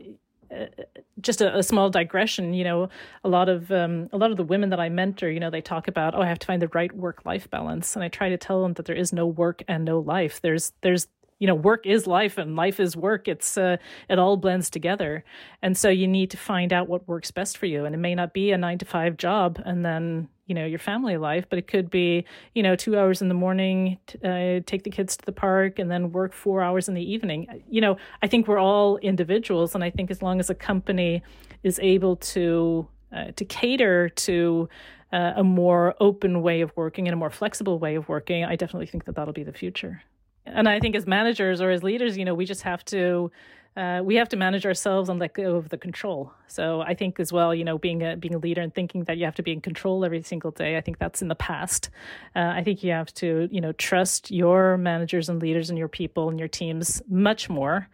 just 1.22 1.42
a, 1.42 1.58
a, 1.58 1.64
small 1.64 1.90
digression 1.90 2.54
you 2.54 2.64
know 2.64 2.90
a 3.24 3.30
lot 3.30 3.50
of 3.50 3.72
um, 3.72 4.10
a 4.12 4.18
lot 4.18 4.32
of 4.32 4.38
the 4.38 4.44
women 4.44 4.70
that 4.70 4.80
i 4.80 4.90
mentor 4.90 5.30
you 5.30 5.40
know 5.40 5.50
they 5.50 5.62
talk 5.62 5.88
about 5.88 6.16
oh 6.16 6.22
i 6.22 6.28
have 6.28 6.40
to 6.40 6.48
find 6.48 6.62
the 6.62 6.68
right 6.70 6.96
work 6.96 7.26
life 7.26 7.50
balance. 7.50 7.96
And 7.96 8.04
i 8.04 8.08
try 8.08 8.30
to 8.30 8.38
tell 8.38 8.64
them 8.64 8.74
that 8.74 8.86
there 8.86 8.96
is 8.96 9.14
no 9.14 9.26
work 9.26 9.64
and 9.68 9.86
no 9.86 10.00
life. 10.00 10.42
There's 10.42 10.74
there's 10.82 11.08
you 11.44 11.48
know 11.48 11.56
work 11.56 11.86
is 11.86 12.08
life 12.08 12.38
and 12.38 12.56
life 12.56 12.80
is 12.80 12.96
work. 12.96 13.28
It's 13.28 13.58
uh, 13.58 13.76
it 14.10 14.18
all 14.18 14.38
blends 14.38 14.70
together. 14.70 15.26
And 15.62 15.78
so 15.78 15.90
you 15.90 16.08
need 16.08 16.32
to 16.32 16.38
find 16.38 16.72
out 16.72 16.88
what 16.88 17.06
works 17.06 17.32
best 17.32 17.58
for 17.58 17.66
you. 17.66 17.84
And 17.84 17.94
it 17.94 17.98
may 17.98 18.16
not 18.16 18.34
be 18.34 18.52
a 18.52 18.58
9 18.58 18.78
to 18.78 18.86
5 18.86 19.18
job 19.18 19.62
and 19.66 19.84
then 19.84 20.30
you 20.46 20.56
know 20.56 20.66
your 20.66 20.80
family 20.80 21.18
life 21.18 21.46
but 21.50 21.60
it 21.60 21.68
could 21.68 21.90
be 21.90 22.26
you 22.54 22.64
know 22.64 22.76
two 22.78 22.98
hours 22.98 23.22
in 23.22 23.28
the 23.28 23.34
morning 23.34 23.98
uh, 24.24 24.60
take 24.66 24.84
the 24.84 24.90
kids 24.90 25.18
to 25.18 25.26
the 25.26 25.32
park 25.34 25.80
and 25.80 25.92
then 25.92 26.14
work 26.14 26.32
four 26.32 26.62
hours 26.62 26.88
in 26.88 26.94
the 26.94 27.12
evening. 27.14 27.62
You 27.70 27.82
know 27.82 27.98
i 28.22 28.28
think 28.28 28.48
we're 28.48 28.66
all 28.70 28.96
individuals. 29.00 29.76
And 29.76 29.84
i 29.84 29.90
think 29.90 30.12
as 30.12 30.22
long 30.22 30.40
as 30.40 30.50
a 30.50 30.56
company 30.56 31.24
is 31.64 31.78
able 31.80 32.16
to 32.36 32.88
uh, 33.12 33.32
to 33.36 33.44
cater 33.44 34.08
to 34.28 34.70
uh, 35.12 35.34
a 35.36 35.44
more 35.44 35.94
open 36.00 36.42
way 36.42 36.62
of 36.62 36.72
working 36.78 37.06
and 37.10 37.14
a 37.14 37.18
more 37.18 37.30
flexible 37.30 37.80
way 37.80 37.96
of 37.96 38.08
working 38.08 38.46
i 38.46 38.56
definitely 38.56 38.88
think 38.88 39.04
that 39.04 39.16
that'll 39.16 39.34
be 39.34 39.44
the 39.44 39.60
future 39.66 40.04
and 40.46 40.68
i 40.68 40.80
think 40.80 40.96
as 40.96 41.06
managers 41.06 41.62
or 41.62 41.70
as 41.70 41.84
leaders 41.84 42.18
you 42.18 42.26
know 42.26 42.34
we 42.34 42.46
just 42.46 42.62
have 42.62 42.84
to 42.86 43.32
uh, 43.76 44.02
we 44.04 44.16
have 44.16 44.30
to 44.30 44.38
manage 44.38 44.66
ourselves 44.66 45.10
and 45.10 45.20
let 45.20 45.34
go 45.34 45.56
of 45.56 45.70
the 45.70 45.78
control. 45.78 46.32
So 46.48 46.82
I 46.82 46.94
think 46.94 47.20
as 47.20 47.34
well, 47.34 47.56
you 47.56 47.64
know, 47.64 47.80
being 47.80 48.04
a 48.04 48.16
being 48.16 48.36
a 48.36 48.38
leader 48.38 48.62
and 48.62 48.74
thinking 48.74 49.06
that 49.06 49.18
you 49.18 49.26
have 49.26 49.34
to 49.36 49.44
be 49.44 49.52
in 49.52 49.62
control 49.62 50.06
every 50.06 50.22
single 50.22 50.52
day, 50.52 50.78
I 50.78 50.82
think 50.82 51.00
that's 51.00 51.24
in 51.24 51.28
the 51.28 51.36
past. 51.36 51.90
Uh, 52.36 52.52
I 52.56 52.64
think 52.64 52.84
you 52.84 52.92
have 52.92 53.12
to, 53.16 53.50
you 53.52 53.62
know, 53.62 53.72
trust 53.72 54.30
your 54.30 54.78
managers 54.78 55.28
and 55.28 55.42
leaders 55.42 55.72
and 55.72 55.80
your 55.80 55.88
people 55.88 56.30
and 56.30 56.38
your 56.38 56.48
teams 56.48 57.02
much 57.10 57.50
more. 57.50 57.90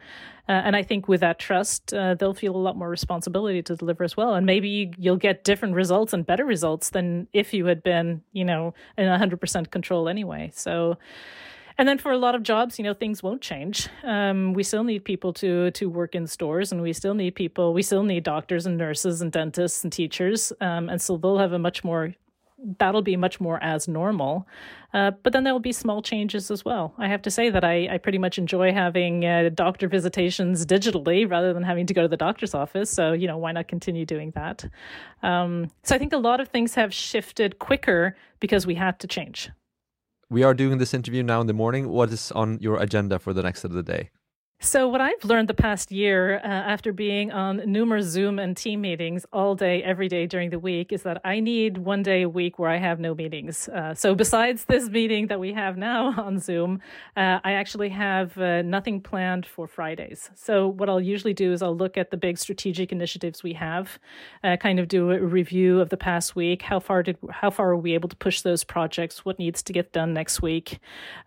Uh, 0.50 0.64
and 0.66 0.76
I 0.76 0.84
think 0.84 1.08
with 1.08 1.22
that 1.22 1.40
trust, 1.40 1.94
uh, 1.94 2.16
they'll 2.16 2.34
feel 2.34 2.56
a 2.56 2.58
lot 2.58 2.76
more 2.76 2.90
responsibility 2.90 3.62
to 3.62 3.76
deliver 3.76 4.04
as 4.04 4.18
well. 4.18 4.34
And 4.34 4.46
maybe 4.46 4.92
you'll 4.98 5.16
get 5.16 5.44
different 5.44 5.76
results 5.76 6.12
and 6.12 6.26
better 6.26 6.44
results 6.44 6.90
than 6.90 7.28
if 7.32 7.54
you 7.54 7.68
had 7.68 7.84
been, 7.84 8.24
you 8.34 8.44
know, 8.44 8.74
in 8.98 9.06
100% 9.06 9.72
control 9.72 10.10
anyway. 10.10 10.52
So, 10.54 10.98
and 11.80 11.88
then 11.88 11.98
for 11.98 12.12
a 12.12 12.18
lot 12.18 12.36
of 12.36 12.44
jobs, 12.44 12.78
you 12.78 12.84
know, 12.84 12.94
things 12.94 13.24
won't 13.24 13.42
change. 13.42 13.88
Um, 14.04 14.54
we 14.54 14.64
still 14.64 14.84
need 14.84 15.06
people 15.06 15.32
to 15.34 15.72
to 15.72 15.90
work 15.90 16.14
in 16.14 16.28
stores, 16.28 16.74
and 16.74 16.82
we 16.82 16.92
still 16.92 17.14
need 17.14 17.36
people. 17.36 17.74
We 17.74 17.82
still 17.82 18.04
need 18.04 18.24
doctors 18.24 18.66
and 18.66 18.78
nurses 18.78 19.22
and 19.22 19.32
dentists 19.32 19.84
and 19.84 19.92
teachers, 19.92 20.52
um, 20.60 20.90
and 20.90 21.02
so 21.02 21.16
they'll 21.16 21.38
have 21.38 21.54
a 21.54 21.60
much 21.60 21.84
more 21.86 22.14
that'll 22.78 23.02
be 23.02 23.16
much 23.16 23.40
more 23.40 23.64
as 23.64 23.88
normal. 23.88 24.46
Uh, 24.94 25.12
but 25.24 25.32
then 25.32 25.46
there 25.46 25.54
will 25.54 25.62
be 25.62 25.72
small 25.72 26.02
changes 26.02 26.52
as 26.52 26.66
well. 26.66 26.94
I 26.98 27.08
have 27.08 27.22
to 27.22 27.32
say 27.32 27.50
that 27.50 27.64
I, 27.64 27.88
I 27.94 27.98
pretty 27.98 28.18
much 28.18 28.38
enjoy 28.38 28.74
having 28.74 29.24
uh, 29.24 29.50
doctor 29.54 29.88
visitations 29.88 30.66
digitally 30.66 31.30
rather 31.30 31.54
than 31.54 31.64
having 31.64 31.86
to 31.86 31.94
go 31.94 32.02
to 32.02 32.10
the 32.10 32.18
doctor's 32.18 32.54
office. 32.54 32.90
So, 32.90 33.14
you 33.14 33.28
know, 33.28 33.38
why 33.38 33.54
not 33.54 33.70
continue 33.70 34.06
doing 34.06 34.32
that? 34.32 34.66
Um, 35.24 35.72
so 35.84 35.96
I 35.96 36.00
think 36.00 36.12
a 36.12 36.18
lot 36.18 36.42
of 36.42 36.50
things 36.50 36.76
have 36.76 36.94
shifted 36.94 37.60
quicker 37.60 38.18
because 38.42 38.68
we 38.68 38.76
had 38.76 39.00
to 39.00 39.08
change 39.08 39.50
we 40.30 40.44
are 40.44 40.54
doing 40.54 40.78
this 40.78 40.94
interview 40.94 41.24
now 41.24 41.42
in 41.42 41.48
the 41.48 41.54
morning. 41.54 41.90
What 41.90 42.12
is 42.12 42.32
on 42.32 42.60
your 42.62 42.78
agenda 42.78 43.20
for 43.20 43.34
the 43.34 43.44
next 43.44 43.64
of 43.64 43.72
the 43.72 43.84
day? 43.84 44.12
So, 44.62 44.90
what 44.90 45.00
I've 45.00 45.24
learned 45.24 45.48
the 45.48 45.54
past 45.54 45.90
year 45.90 46.42
uh, 46.44 46.48
after 46.48 46.92
being 46.92 47.32
on 47.32 47.62
numerous 47.66 48.08
Zoom 48.08 48.40
and 48.40 48.58
team 48.58 48.82
meetings 48.82 49.26
all 49.32 49.56
day, 49.56 49.82
every 49.82 50.10
day 50.10 50.28
during 50.28 50.50
the 50.50 50.60
week 50.60 50.92
is 50.92 51.04
that 51.04 51.22
I 51.24 51.40
need 51.40 51.78
one 51.78 52.04
day 52.04 52.24
a 52.24 52.30
week 52.30 52.60
where 52.60 52.70
I 52.70 52.76
have 52.76 53.00
no 53.00 53.16
meetings. 53.16 53.70
Uh, 53.70 53.94
so, 53.94 54.16
besides 54.16 54.66
this 54.66 54.90
meeting 54.90 55.28
that 55.28 55.40
we 55.40 55.54
have 55.54 55.78
now 55.78 56.08
on 56.22 56.40
Zoom, 56.40 56.82
uh, 57.16 57.40
I 57.42 57.54
actually 57.54 57.88
have 57.88 58.38
uh, 58.38 58.62
nothing 58.64 59.00
planned 59.00 59.46
for 59.46 59.66
Fridays. 59.66 60.30
So, 60.36 60.68
what 60.68 60.90
I'll 60.90 61.00
usually 61.00 61.34
do 61.34 61.54
is 61.54 61.62
I'll 61.62 61.78
look 61.78 61.98
at 61.98 62.12
the 62.12 62.18
big 62.18 62.38
strategic 62.38 62.92
initiatives 62.92 63.42
we 63.42 63.54
have, 63.54 63.98
uh, 64.44 64.58
kind 64.58 64.78
of 64.78 64.90
do 64.90 65.12
a 65.12 65.22
review 65.22 65.80
of 65.80 65.88
the 65.88 65.96
past 65.98 66.36
week. 66.36 66.64
How 66.64 66.82
far 66.82 67.02
did 67.02 67.18
how 67.32 67.50
far 67.50 67.70
are 67.70 67.78
we 67.78 67.94
able 67.94 68.10
to 68.10 68.16
push 68.18 68.42
those 68.42 68.66
projects? 68.66 69.24
What 69.24 69.40
needs 69.40 69.64
to 69.64 69.72
get 69.72 69.94
done 69.94 70.14
next 70.14 70.42
week? 70.42 70.80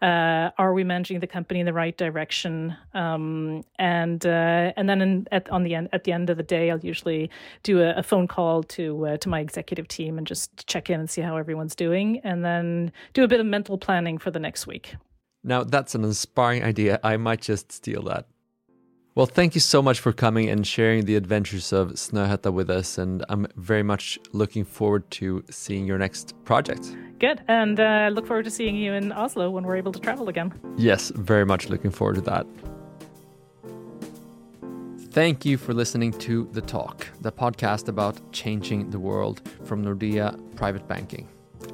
Uh, 0.03 0.51
are 0.59 0.75
we 0.75 0.85
managing 0.85 1.21
the 1.21 1.27
company 1.27 1.61
in 1.61 1.65
the 1.65 1.73
right 1.73 1.97
direction? 1.97 2.77
Um, 2.93 3.22
um, 3.23 3.65
and 3.79 4.27
uh, 4.27 4.73
and 4.77 4.89
then 4.89 5.01
in, 5.01 5.27
at 5.31 5.49
on 5.51 5.63
the 5.63 5.75
end 5.75 5.89
at 5.93 6.05
the 6.05 6.13
end 6.13 6.31
of 6.31 6.37
the 6.37 6.43
day, 6.43 6.71
I'll 6.71 6.81
usually 6.81 7.31
do 7.63 7.81
a, 7.81 7.95
a 7.97 8.03
phone 8.03 8.27
call 8.29 8.63
to 8.65 9.07
uh, 9.07 9.17
to 9.19 9.29
my 9.29 9.41
executive 9.41 9.89
team 9.89 10.19
and 10.19 10.27
just 10.27 10.67
check 10.67 10.91
in 10.91 11.01
and 11.01 11.09
see 11.09 11.23
how 11.23 11.37
everyone's 11.37 11.75
doing, 11.75 12.21
and 12.25 12.45
then 12.45 12.93
do 13.13 13.25
a 13.25 13.29
bit 13.29 13.41
of 13.41 13.47
mental 13.47 13.79
planning 13.79 14.19
for 14.19 14.31
the 14.31 14.41
next 14.41 14.67
week. 14.67 14.95
Now 15.45 15.65
that's 15.65 15.95
an 15.95 16.05
inspiring 16.05 16.63
idea. 16.63 17.01
I 17.03 17.17
might 17.17 17.41
just 17.41 17.73
steal 17.73 18.03
that. 18.03 18.27
Well, 19.15 19.27
thank 19.27 19.55
you 19.55 19.61
so 19.61 19.83
much 19.83 20.01
for 20.01 20.11
coming 20.11 20.49
and 20.49 20.67
sharing 20.67 21.05
the 21.05 21.17
adventures 21.17 21.71
of 21.71 21.91
Snøhetta 21.93 22.51
with 22.51 22.71
us. 22.71 22.97
And 22.97 23.23
I'm 23.29 23.47
very 23.57 23.83
much 23.83 24.19
looking 24.33 24.65
forward 24.65 25.11
to 25.11 25.45
seeing 25.51 25.87
your 25.87 25.99
next 25.99 26.33
project. 26.45 26.97
Good. 27.19 27.43
And 27.47 27.79
uh, 27.79 28.09
look 28.11 28.27
forward 28.27 28.47
to 28.47 28.51
seeing 28.51 28.75
you 28.75 28.95
in 28.95 29.13
Oslo 29.13 29.51
when 29.51 29.65
we're 29.65 29.77
able 29.77 29.93
to 29.93 30.01
travel 30.01 30.31
again. 30.31 30.55
Yes, 30.79 31.13
very 31.15 31.45
much 31.45 31.69
looking 31.69 31.91
forward 31.91 32.15
to 32.15 32.21
that. 32.23 32.47
Thank 35.13 35.45
you 35.45 35.59
for 35.59 35.75
listening 35.75 36.11
to 36.21 36.49
The 36.53 36.63
Talk, 36.63 37.07
the 37.21 37.31
podcast 37.31 37.89
about 37.89 38.33
changing 38.33 38.89
the 38.89 38.99
world 38.99 39.43
from 39.63 39.85
Nordea 39.85 40.57
Private 40.57 40.89
Banking. 40.89 41.29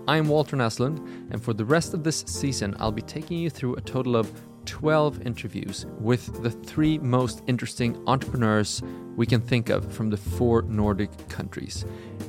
I'm 0.09 0.27
Walter 0.27 0.57
Naslund, 0.57 0.99
and 1.31 1.41
for 1.41 1.55
the 1.55 1.65
rest 1.65 1.95
of 1.95 2.03
this 2.03 2.25
season, 2.27 2.75
I'll 2.81 2.91
be 2.91 3.01
taking 3.01 3.39
you 3.39 3.49
through 3.49 3.77
a 3.77 3.81
total 3.81 4.17
of 4.17 4.29
12 4.65 5.25
interviews 5.25 5.87
with 6.01 6.43
the 6.43 6.51
three 6.51 6.99
most 6.99 7.45
interesting 7.47 8.03
entrepreneurs 8.09 8.83
we 9.15 9.25
can 9.25 9.41
think 9.41 9.69
of 9.69 9.93
from 9.93 10.11
the 10.11 10.17
four 10.17 10.63
Nordic 10.63 11.29
countries. 11.29 11.85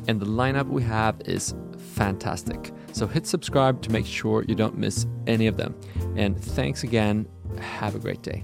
And 0.08 0.19
the 0.19 0.28
lineup 0.28 0.67
we 0.67 0.84
have 0.84 1.19
is 1.26 1.56
fantastic. 1.95 2.72
So 2.91 3.08
hit 3.08 3.26
subscribe 3.26 3.82
to 3.82 3.91
make 3.91 4.06
sure 4.06 4.45
you 4.48 4.54
don't 4.54 4.78
miss 4.78 5.08
any 5.26 5.48
of 5.48 5.58
them. 5.58 5.74
And 6.15 6.39
thanks 6.39 6.84
again. 6.84 7.28
Have 7.58 7.95
a 7.95 8.00
great 8.00 8.22
day. 8.22 8.43